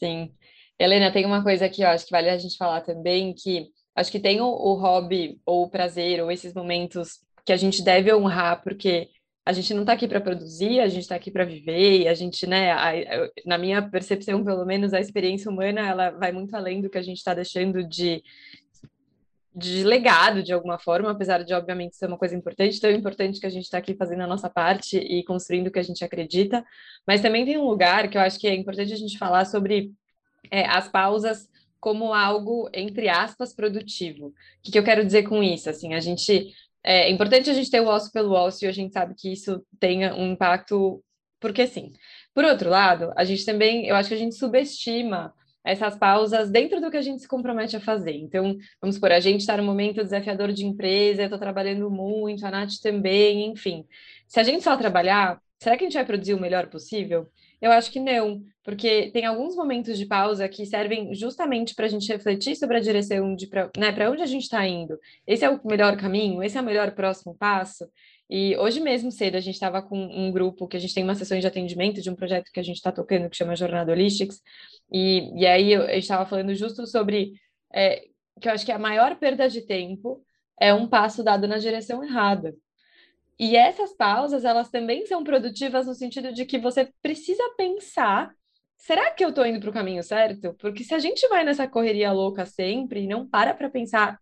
Sim. 0.00 0.34
Helena, 0.76 1.12
tem 1.12 1.24
uma 1.24 1.44
coisa 1.44 1.66
aqui, 1.66 1.82
eu 1.82 1.88
acho 1.88 2.06
que 2.06 2.10
vale 2.10 2.28
a 2.28 2.38
gente 2.38 2.56
falar 2.56 2.80
também, 2.80 3.32
que 3.32 3.70
acho 3.94 4.10
que 4.10 4.18
tem 4.18 4.40
o, 4.40 4.46
o 4.46 4.74
hobby 4.74 5.40
ou 5.46 5.62
o 5.62 5.70
prazer 5.70 6.20
ou 6.20 6.30
esses 6.32 6.52
momentos 6.54 7.20
que 7.44 7.52
a 7.52 7.56
gente 7.56 7.82
deve 7.82 8.12
honrar, 8.12 8.62
porque 8.62 9.08
a 9.44 9.52
gente 9.52 9.74
não 9.74 9.80
está 9.82 9.94
aqui 9.94 10.06
para 10.06 10.20
produzir, 10.20 10.78
a 10.80 10.88
gente 10.88 11.02
está 11.02 11.16
aqui 11.16 11.30
para 11.30 11.44
viver, 11.44 12.02
e 12.02 12.08
a 12.08 12.14
gente, 12.14 12.46
né, 12.46 12.70
a, 12.70 12.90
a, 12.90 13.30
na 13.44 13.58
minha 13.58 13.82
percepção, 13.82 14.44
pelo 14.44 14.64
menos, 14.64 14.94
a 14.94 15.00
experiência 15.00 15.50
humana, 15.50 15.80
ela 15.80 16.10
vai 16.10 16.30
muito 16.30 16.54
além 16.54 16.80
do 16.80 16.88
que 16.88 16.98
a 16.98 17.02
gente 17.02 17.18
está 17.18 17.34
deixando 17.34 17.82
de, 17.82 18.22
de 19.54 19.82
legado 19.82 20.44
de 20.44 20.52
alguma 20.52 20.78
forma, 20.78 21.10
apesar 21.10 21.42
de, 21.42 21.52
obviamente, 21.52 21.96
ser 21.96 22.06
uma 22.06 22.16
coisa 22.16 22.36
importante, 22.36 22.80
tão 22.80 22.90
importante 22.90 23.40
que 23.40 23.46
a 23.46 23.50
gente 23.50 23.64
está 23.64 23.78
aqui 23.78 23.96
fazendo 23.96 24.22
a 24.22 24.28
nossa 24.28 24.48
parte 24.48 24.96
e 24.96 25.24
construindo 25.24 25.66
o 25.66 25.72
que 25.72 25.80
a 25.80 25.84
gente 25.84 26.04
acredita, 26.04 26.64
mas 27.04 27.20
também 27.20 27.44
tem 27.44 27.58
um 27.58 27.66
lugar 27.66 28.08
que 28.08 28.16
eu 28.16 28.22
acho 28.22 28.38
que 28.38 28.46
é 28.46 28.54
importante 28.54 28.92
a 28.92 28.96
gente 28.96 29.18
falar 29.18 29.44
sobre 29.44 29.92
é, 30.52 30.64
as 30.66 30.88
pausas 30.88 31.48
como 31.80 32.14
algo, 32.14 32.70
entre 32.72 33.08
aspas, 33.08 33.52
produtivo. 33.52 34.28
O 34.28 34.32
que, 34.62 34.70
que 34.70 34.78
eu 34.78 34.84
quero 34.84 35.04
dizer 35.04 35.24
com 35.24 35.42
isso? 35.42 35.68
Assim, 35.68 35.94
a 35.94 36.00
gente... 36.00 36.54
É, 36.84 37.10
importante 37.10 37.48
a 37.48 37.54
gente 37.54 37.70
ter 37.70 37.80
o 37.80 37.86
ócio 37.86 38.10
pelo 38.12 38.32
ócio 38.32 38.68
a 38.68 38.72
gente 38.72 38.92
sabe 38.92 39.14
que 39.16 39.32
isso 39.32 39.64
tenha 39.78 40.14
um 40.14 40.32
impacto, 40.32 41.02
porque 41.40 41.66
sim. 41.66 41.92
Por 42.34 42.44
outro 42.44 42.70
lado, 42.70 43.12
a 43.16 43.24
gente 43.24 43.44
também, 43.44 43.86
eu 43.86 43.94
acho 43.94 44.08
que 44.08 44.14
a 44.14 44.18
gente 44.18 44.34
subestima 44.34 45.32
essas 45.64 45.96
pausas 45.96 46.50
dentro 46.50 46.80
do 46.80 46.90
que 46.90 46.96
a 46.96 47.02
gente 47.02 47.22
se 47.22 47.28
compromete 47.28 47.76
a 47.76 47.80
fazer. 47.80 48.16
Então, 48.16 48.56
vamos 48.80 48.98
por 48.98 49.12
a 49.12 49.20
gente 49.20 49.40
está 49.40 49.56
no 49.56 49.62
momento 49.62 50.02
desafiador 50.02 50.52
de 50.52 50.66
empresa, 50.66 51.22
eu 51.22 51.26
estou 51.26 51.38
trabalhando 51.38 51.88
muito, 51.90 52.44
a 52.44 52.50
Nath 52.50 52.80
também, 52.82 53.46
enfim. 53.46 53.86
Se 54.26 54.40
a 54.40 54.42
gente 54.42 54.64
só 54.64 54.76
trabalhar, 54.76 55.40
será 55.60 55.76
que 55.76 55.84
a 55.84 55.86
gente 55.86 55.94
vai 55.94 56.04
produzir 56.04 56.34
o 56.34 56.40
melhor 56.40 56.66
possível? 56.68 57.30
Eu 57.62 57.70
acho 57.70 57.92
que 57.92 58.00
não, 58.00 58.42
porque 58.64 59.12
tem 59.12 59.24
alguns 59.24 59.54
momentos 59.54 59.96
de 59.96 60.04
pausa 60.04 60.48
que 60.48 60.66
servem 60.66 61.14
justamente 61.14 61.76
para 61.76 61.86
a 61.86 61.88
gente 61.88 62.12
refletir 62.12 62.56
sobre 62.56 62.76
a 62.76 62.80
direção 62.80 63.36
de 63.36 63.46
para 63.46 63.70
né, 63.78 64.08
onde 64.08 64.20
a 64.20 64.26
gente 64.26 64.42
está 64.42 64.66
indo. 64.66 64.98
Esse 65.24 65.44
é 65.44 65.48
o 65.48 65.60
melhor 65.64 65.96
caminho? 65.96 66.42
Esse 66.42 66.58
é 66.58 66.60
o 66.60 66.64
melhor 66.64 66.90
próximo 66.90 67.36
passo? 67.36 67.88
E 68.28 68.56
hoje 68.56 68.80
mesmo 68.80 69.12
cedo 69.12 69.36
a 69.36 69.40
gente 69.40 69.54
estava 69.54 69.80
com 69.80 69.96
um 69.96 70.32
grupo 70.32 70.66
que 70.66 70.76
a 70.76 70.80
gente 70.80 70.92
tem 70.92 71.04
uma 71.04 71.14
sessão 71.14 71.38
de 71.38 71.46
atendimento 71.46 72.02
de 72.02 72.10
um 72.10 72.16
projeto 72.16 72.50
que 72.52 72.58
a 72.58 72.64
gente 72.64 72.78
está 72.78 72.90
tocando 72.90 73.30
que 73.30 73.36
chama 73.36 73.54
Jornada 73.54 73.92
Holistics. 73.92 74.40
E, 74.92 75.40
e 75.40 75.46
aí 75.46 75.72
eu, 75.72 75.88
estava 75.90 76.26
falando 76.26 76.52
justo 76.56 76.84
sobre 76.84 77.32
é, 77.72 78.02
que 78.40 78.48
eu 78.48 78.52
acho 78.52 78.66
que 78.66 78.72
a 78.72 78.78
maior 78.78 79.16
perda 79.20 79.48
de 79.48 79.62
tempo 79.62 80.20
é 80.60 80.74
um 80.74 80.88
passo 80.88 81.22
dado 81.22 81.46
na 81.46 81.58
direção 81.58 82.02
errada. 82.02 82.56
E 83.38 83.56
essas 83.56 83.94
pausas, 83.94 84.44
elas 84.44 84.70
também 84.70 85.06
são 85.06 85.24
produtivas 85.24 85.86
no 85.86 85.94
sentido 85.94 86.32
de 86.32 86.44
que 86.44 86.58
você 86.58 86.92
precisa 87.02 87.42
pensar: 87.56 88.32
será 88.76 89.10
que 89.10 89.24
eu 89.24 89.30
estou 89.30 89.46
indo 89.46 89.60
para 89.60 89.70
o 89.70 89.72
caminho 89.72 90.02
certo? 90.02 90.54
Porque 90.54 90.84
se 90.84 90.94
a 90.94 90.98
gente 90.98 91.26
vai 91.28 91.44
nessa 91.44 91.66
correria 91.66 92.12
louca 92.12 92.44
sempre 92.46 93.02
e 93.02 93.06
não 93.06 93.26
para 93.26 93.54
para 93.54 93.70
pensar 93.70 94.20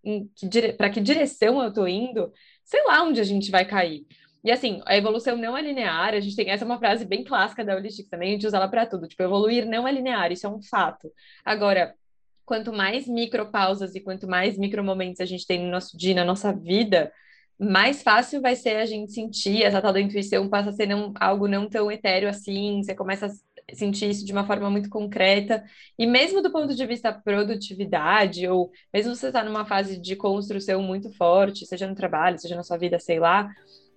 para 0.76 0.90
que 0.90 1.00
direção 1.00 1.62
eu 1.62 1.68
estou 1.68 1.88
indo, 1.88 2.32
sei 2.64 2.84
lá 2.84 3.02
onde 3.02 3.20
a 3.20 3.24
gente 3.24 3.50
vai 3.50 3.64
cair. 3.64 4.06
E 4.42 4.50
assim, 4.50 4.80
a 4.86 4.96
evolução 4.96 5.36
não 5.36 5.56
é 5.56 5.60
linear, 5.60 6.14
a 6.14 6.20
gente 6.20 6.34
tem 6.34 6.50
essa 6.50 6.64
é 6.64 6.66
uma 6.66 6.78
frase 6.78 7.04
bem 7.04 7.22
clássica 7.22 7.64
da 7.64 7.76
Holistics 7.76 8.08
também, 8.08 8.30
a 8.30 8.32
gente 8.32 8.46
usa 8.46 8.56
ela 8.56 8.68
para 8.68 8.86
tudo, 8.86 9.06
tipo, 9.06 9.22
evoluir 9.22 9.66
não 9.66 9.86
é 9.86 9.92
linear, 9.92 10.32
isso 10.32 10.46
é 10.46 10.50
um 10.50 10.62
fato. 10.62 11.12
Agora, 11.44 11.94
quanto 12.46 12.72
mais 12.72 13.06
micropausas 13.06 13.94
e 13.94 14.00
quanto 14.00 14.26
mais 14.26 14.56
micromomentos 14.58 15.20
a 15.20 15.26
gente 15.26 15.46
tem 15.46 15.62
no 15.62 15.70
nosso 15.70 15.96
dia, 15.96 16.14
na 16.14 16.24
nossa 16.24 16.52
vida, 16.52 17.12
mais 17.60 18.02
fácil 18.02 18.40
vai 18.40 18.56
ser 18.56 18.76
a 18.76 18.86
gente 18.86 19.12
sentir 19.12 19.62
essa 19.62 19.82
tal 19.82 19.92
da 19.92 20.00
intuição 20.00 20.48
passa 20.48 20.70
a 20.70 20.72
ser 20.72 20.86
não, 20.86 21.12
algo 21.20 21.46
não 21.46 21.68
tão 21.68 21.92
etéreo 21.92 22.28
assim, 22.28 22.82
você 22.82 22.94
começa 22.94 23.26
a 23.26 23.74
sentir 23.74 24.08
isso 24.08 24.24
de 24.24 24.32
uma 24.32 24.46
forma 24.46 24.70
muito 24.70 24.88
concreta, 24.88 25.62
e 25.98 26.06
mesmo 26.06 26.42
do 26.42 26.50
ponto 26.50 26.74
de 26.74 26.86
vista 26.86 27.12
produtividade, 27.12 28.48
ou 28.48 28.70
mesmo 28.92 29.14
você 29.14 29.26
está 29.26 29.44
numa 29.44 29.66
fase 29.66 30.00
de 30.00 30.16
construção 30.16 30.82
muito 30.82 31.10
forte, 31.16 31.66
seja 31.66 31.86
no 31.86 31.94
trabalho, 31.94 32.38
seja 32.38 32.56
na 32.56 32.62
sua 32.62 32.78
vida, 32.78 32.98
sei 32.98 33.20
lá, 33.20 33.50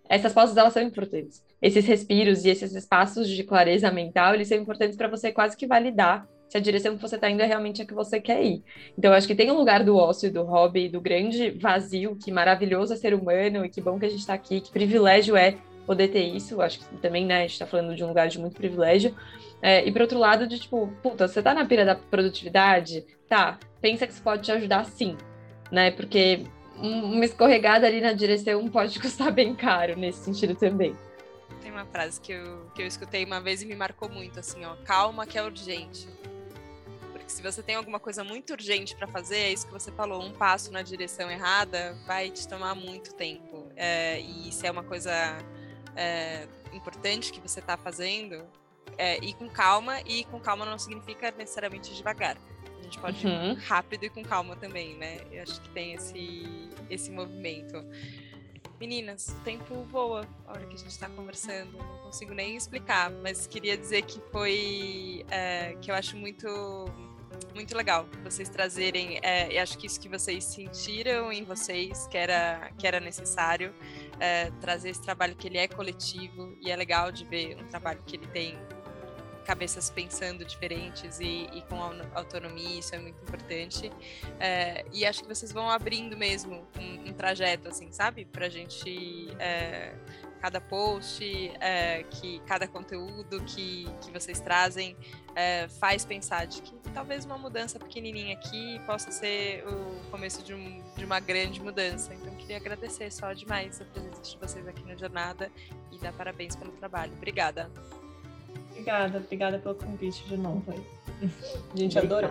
essas 0.09 0.33
pausas 0.33 0.57
elas 0.57 0.73
são 0.73 0.83
importantes. 0.83 1.41
esses 1.61 1.85
respiros 1.85 2.43
e 2.43 2.49
esses 2.49 2.75
espaços 2.75 3.29
de 3.29 3.43
clareza 3.43 3.89
mental, 3.89 4.35
eles 4.35 4.49
são 4.49 4.57
importantes 4.57 4.97
para 4.97 5.07
você 5.07 5.31
quase 5.31 5.55
que 5.55 5.65
validar 5.65 6.27
se 6.53 6.57
a 6.57 6.61
direção 6.61 6.95
que 6.95 7.01
você 7.01 7.15
está 7.15 7.27
indo 7.31 7.41
é 7.41 7.47
realmente 7.47 7.81
a 7.81 7.85
que 7.85 7.95
você 7.95 8.21
quer 8.21 8.43
ir. 8.43 8.63
Então, 8.95 9.11
acho 9.11 9.25
que 9.25 9.33
tem 9.33 9.49
um 9.49 9.57
lugar 9.57 9.83
do 9.83 9.97
ócio, 9.97 10.31
do 10.31 10.43
hobby, 10.43 10.87
do 10.87 11.01
grande 11.01 11.49
vazio, 11.49 12.15
que 12.15 12.31
maravilhoso 12.31 12.93
é 12.93 12.95
ser 12.95 13.15
humano 13.15 13.65
e 13.65 13.69
que 13.69 13.81
bom 13.81 13.97
que 13.97 14.05
a 14.05 14.09
gente 14.09 14.19
está 14.19 14.35
aqui, 14.35 14.61
que 14.61 14.71
privilégio 14.71 15.35
é 15.35 15.57
poder 15.83 16.09
ter 16.09 16.21
isso. 16.21 16.61
Acho 16.61 16.77
que 16.77 16.97
também, 16.97 17.25
né, 17.25 17.37
a 17.37 17.41
gente 17.41 17.53
está 17.53 17.65
falando 17.65 17.95
de 17.95 18.03
um 18.03 18.07
lugar 18.07 18.27
de 18.27 18.37
muito 18.37 18.55
privilégio. 18.55 19.15
É, 19.63 19.83
e 19.83 19.91
por 19.91 20.03
outro 20.03 20.19
lado, 20.19 20.45
de 20.45 20.59
tipo, 20.59 20.93
puta, 21.01 21.27
você 21.27 21.41
tá 21.41 21.55
na 21.55 21.65
pira 21.65 21.83
da 21.83 21.95
produtividade? 21.95 23.03
Tá, 23.27 23.57
pensa 23.81 24.05
que 24.05 24.13
isso 24.13 24.21
pode 24.21 24.43
te 24.43 24.51
ajudar 24.51 24.85
sim, 24.85 25.17
né? 25.71 25.89
Porque 25.89 26.43
uma 26.77 27.25
escorregada 27.25 27.87
ali 27.87 27.99
na 27.99 28.13
direção 28.13 28.67
pode 28.67 28.99
custar 29.01 29.31
bem 29.31 29.55
caro 29.55 29.97
nesse 29.97 30.23
sentido 30.23 30.53
também. 30.53 30.95
Tem 31.63 31.71
uma 31.71 31.85
frase 31.85 32.21
que 32.21 32.31
eu, 32.31 32.67
que 32.75 32.83
eu 32.83 32.85
escutei 32.85 33.25
uma 33.25 33.41
vez 33.41 33.63
e 33.63 33.65
me 33.65 33.75
marcou 33.75 34.07
muito, 34.07 34.39
assim, 34.39 34.63
ó, 34.65 34.75
calma 34.85 35.25
que 35.25 35.35
é 35.35 35.41
urgente. 35.41 36.07
Se 37.33 37.41
você 37.41 37.63
tem 37.63 37.73
alguma 37.75 37.99
coisa 37.99 38.23
muito 38.23 38.53
urgente 38.53 38.95
para 38.95 39.07
fazer, 39.07 39.37
é 39.37 39.51
isso 39.51 39.65
que 39.65 39.73
você 39.73 39.91
falou, 39.91 40.21
um 40.21 40.31
passo 40.31 40.71
na 40.71 40.83
direção 40.83 41.31
errada 41.31 41.97
vai 42.05 42.29
te 42.29 42.47
tomar 42.47 42.75
muito 42.75 43.15
tempo. 43.15 43.71
É, 43.75 44.19
e 44.19 44.51
se 44.51 44.67
é 44.67 44.71
uma 44.71 44.83
coisa 44.83 45.11
é, 45.95 46.47
importante 46.71 47.31
que 47.33 47.41
você 47.41 47.59
está 47.59 47.75
fazendo, 47.75 48.45
é, 48.99 49.17
ir 49.17 49.33
com 49.33 49.49
calma, 49.49 49.99
e 50.01 50.25
com 50.25 50.39
calma 50.39 50.63
não 50.63 50.77
significa 50.77 51.31
necessariamente 51.31 51.91
devagar. 51.95 52.37
A 52.79 52.83
gente 52.83 52.99
pode 52.99 53.25
uhum. 53.25 53.53
ir 53.53 53.55
rápido 53.55 54.03
e 54.03 54.09
com 54.11 54.21
calma 54.21 54.55
também, 54.55 54.95
né? 54.95 55.17
Eu 55.31 55.41
acho 55.41 55.59
que 55.59 55.69
tem 55.69 55.93
esse, 55.93 56.69
esse 56.87 57.09
movimento. 57.09 57.83
Meninas, 58.79 59.29
o 59.29 59.43
tempo 59.43 59.83
voa 59.89 60.27
a 60.45 60.51
hora 60.51 60.67
que 60.67 60.75
a 60.75 60.77
gente 60.77 60.89
está 60.89 61.09
conversando, 61.09 61.79
não 61.79 61.97
consigo 61.99 62.33
nem 62.35 62.55
explicar, 62.55 63.09
mas 63.09 63.47
queria 63.47 63.75
dizer 63.75 64.03
que 64.03 64.21
foi 64.31 65.25
é, 65.31 65.75
que 65.81 65.89
eu 65.89 65.95
acho 65.95 66.15
muito 66.15 66.47
muito 67.53 67.75
legal 67.75 68.07
vocês 68.23 68.49
trazerem, 68.49 69.19
é, 69.21 69.59
acho 69.59 69.77
que 69.77 69.85
isso 69.87 69.99
que 69.99 70.09
vocês 70.09 70.43
sentiram 70.43 71.31
em 71.31 71.43
vocês 71.43 72.07
que 72.07 72.17
era 72.17 72.71
que 72.77 72.87
era 72.87 72.99
necessário 72.99 73.73
é, 74.19 74.51
trazer 74.61 74.89
esse 74.89 75.01
trabalho 75.01 75.35
que 75.35 75.47
ele 75.47 75.57
é 75.57 75.67
coletivo 75.67 76.57
e 76.61 76.71
é 76.71 76.75
legal 76.75 77.11
de 77.11 77.25
ver 77.25 77.57
um 77.57 77.67
trabalho 77.67 78.01
que 78.05 78.15
ele 78.15 78.27
tem 78.27 78.57
cabeças 79.43 79.89
pensando 79.89 80.43
diferentes 80.43 81.19
e, 81.19 81.47
e, 81.53 81.61
com 81.63 81.75
autonomia, 82.15 82.79
isso 82.79 82.95
é 82.95 82.99
muito 82.99 83.21
importante. 83.21 83.91
É, 84.39 84.85
e 84.91 85.05
acho 85.05 85.21
que 85.21 85.27
vocês 85.27 85.51
vão 85.51 85.69
abrindo 85.69 86.17
mesmo 86.17 86.65
um, 86.79 87.09
um 87.09 87.13
trajeto, 87.13 87.67
assim, 87.67 87.91
sabe? 87.91 88.25
Pra 88.25 88.49
gente. 88.49 89.27
Cada 90.43 90.59
post, 90.59 91.23
é, 91.61 92.03
que 92.03 92.39
cada 92.45 92.67
conteúdo 92.67 93.41
que, 93.45 93.87
que 94.01 94.11
vocês 94.11 94.41
trazem 94.41 94.93
é, 95.33 95.69
faz 95.69 96.03
pensar 96.03 96.45
de 96.45 96.61
que 96.61 96.73
talvez 96.93 97.23
uma 97.23 97.37
mudança 97.37 97.79
pequenininha 97.79 98.35
aqui 98.35 98.77
possa 98.85 99.09
ser 99.09 99.63
o 99.65 100.11
começo 100.11 100.43
de, 100.43 100.53
um, 100.53 100.83
de 100.97 101.05
uma 101.05 101.21
grande 101.21 101.61
mudança. 101.61 102.13
Então, 102.13 102.35
queria 102.35 102.57
agradecer 102.57 103.09
só 103.09 103.31
demais 103.31 103.79
a 103.79 103.85
presença 103.85 104.21
de 104.21 104.37
vocês 104.37 104.67
aqui 104.67 104.83
na 104.83 104.97
jornada 104.97 105.49
e 105.93 105.97
dar 105.97 106.11
parabéns 106.11 106.57
pelo 106.57 106.73
trabalho. 106.73 107.13
Obrigada. 107.13 107.71
Obrigada, 108.71 109.19
obrigada 109.19 109.59
pelo 109.59 109.75
convite 109.75 110.27
de 110.27 110.35
novo. 110.35 110.65
A 110.73 110.75
gente 111.73 111.97
adorou. 111.97 112.29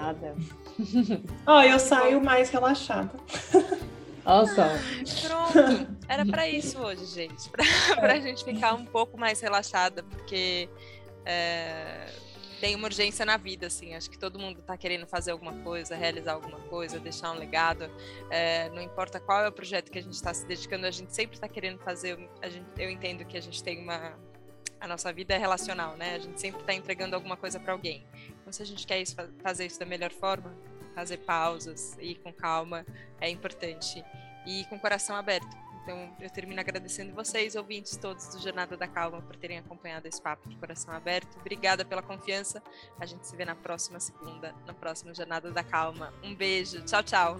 Ó, 1.47 1.61
oh, 1.61 1.63
eu 1.63 1.79
saio 1.79 2.23
mais 2.23 2.51
relaxada. 2.51 3.19
Nossa. 4.25 4.71
Pronto. 5.27 5.97
Era 6.09 6.25
para 6.25 6.49
isso 6.49 6.79
hoje, 6.79 7.05
gente. 7.07 7.49
Pra, 7.51 7.65
é. 7.93 7.97
pra 7.97 8.21
gente 8.21 8.45
ficar 8.45 8.75
um 8.75 8.85
pouco 8.85 9.19
mais 9.19 9.41
relaxada, 9.41 10.03
porque 10.03 10.69
é, 11.25 12.07
tem 12.61 12.75
uma 12.75 12.87
urgência 12.87 13.27
na 13.27 13.37
vida, 13.37 13.67
assim. 13.67 13.95
Acho 13.95 14.11
que 14.11 14.19
todo 14.19 14.39
mundo 14.39 14.63
tá 14.63 14.77
querendo 14.77 15.07
fazer 15.07 15.33
alguma 15.33 15.53
coisa, 15.63 15.97
realizar 15.97 16.35
alguma 16.35 16.61
coisa, 16.61 17.01
deixar 17.01 17.33
um 17.33 17.39
legado. 17.39 17.91
É, 18.31 18.69
não 18.71 18.81
importa 18.81 19.19
qual 19.19 19.45
é 19.45 19.49
o 19.49 19.53
projeto 19.53 19.91
que 19.91 19.99
a 19.99 20.03
gente 20.03 20.15
está 20.15 20.33
se 20.33 20.47
dedicando, 20.47 20.87
a 20.87 20.91
gente 20.91 21.15
sempre 21.15 21.37
está 21.37 21.49
querendo 21.49 21.79
fazer. 21.79 22.19
A 22.41 22.49
gente, 22.49 22.67
eu 22.79 22.89
entendo 22.89 23.25
que 23.25 23.37
a 23.37 23.43
gente 23.43 23.63
tem 23.63 23.83
uma 23.83 24.17
a 24.83 24.89
nossa 24.89 25.13
vida 25.13 25.33
é 25.33 25.39
relacional, 25.39 25.97
né? 25.97 26.17
A 26.17 26.19
gente 26.19 26.41
sempre 26.41 26.61
está 26.61 26.75
entregando 26.75 27.15
alguma 27.15 27.37
coisa 27.37 27.61
para 27.61 27.73
alguém. 27.73 28.05
Então, 28.41 28.53
se 28.53 28.63
a 28.63 28.67
gente 28.67 28.85
quer 28.85 29.01
isso, 29.01 29.15
fazer 29.41 29.67
isso 29.67 29.79
da 29.79 29.87
melhor 29.87 30.11
forma, 30.11 30.53
fazer 30.93 31.19
pausas 31.19 31.97
e 31.99 32.13
ir 32.13 32.15
com 32.17 32.33
calma 32.33 32.87
é 33.21 33.29
importante. 33.29 34.05
E 34.47 34.65
com 34.65 34.77
o 34.77 34.81
coração 34.81 35.15
aberto. 35.15 35.63
Então, 35.83 36.15
eu 36.21 36.31
termino 36.31 36.61
agradecendo 36.61 37.13
vocês, 37.13 37.57
ouvintes 37.57 37.97
todos 37.97 38.29
do 38.29 38.41
Jornada 38.41 38.77
da 38.77 38.87
Calma, 38.87 39.21
por 39.21 39.35
terem 39.35 39.59
acompanhado 39.59 40.07
esse 40.07 40.23
papo 40.23 40.49
de 40.49 40.57
coração 40.57 40.95
aberto. 40.95 41.37
Obrigada 41.41 41.85
pela 41.85 42.03
confiança. 42.03 42.63
A 43.01 43.07
gente 43.07 43.27
se 43.27 43.37
vê 43.37 43.45
na 43.45 43.57
próxima 43.57 43.99
segunda, 43.99 44.55
na 44.65 44.75
próxima 44.75 45.13
Jornada 45.13 45.51
da 45.51 45.65
Calma. 45.65 46.15
Um 46.23 46.35
beijo. 46.35 46.83
Tchau, 46.85 47.03
tchau. 47.03 47.37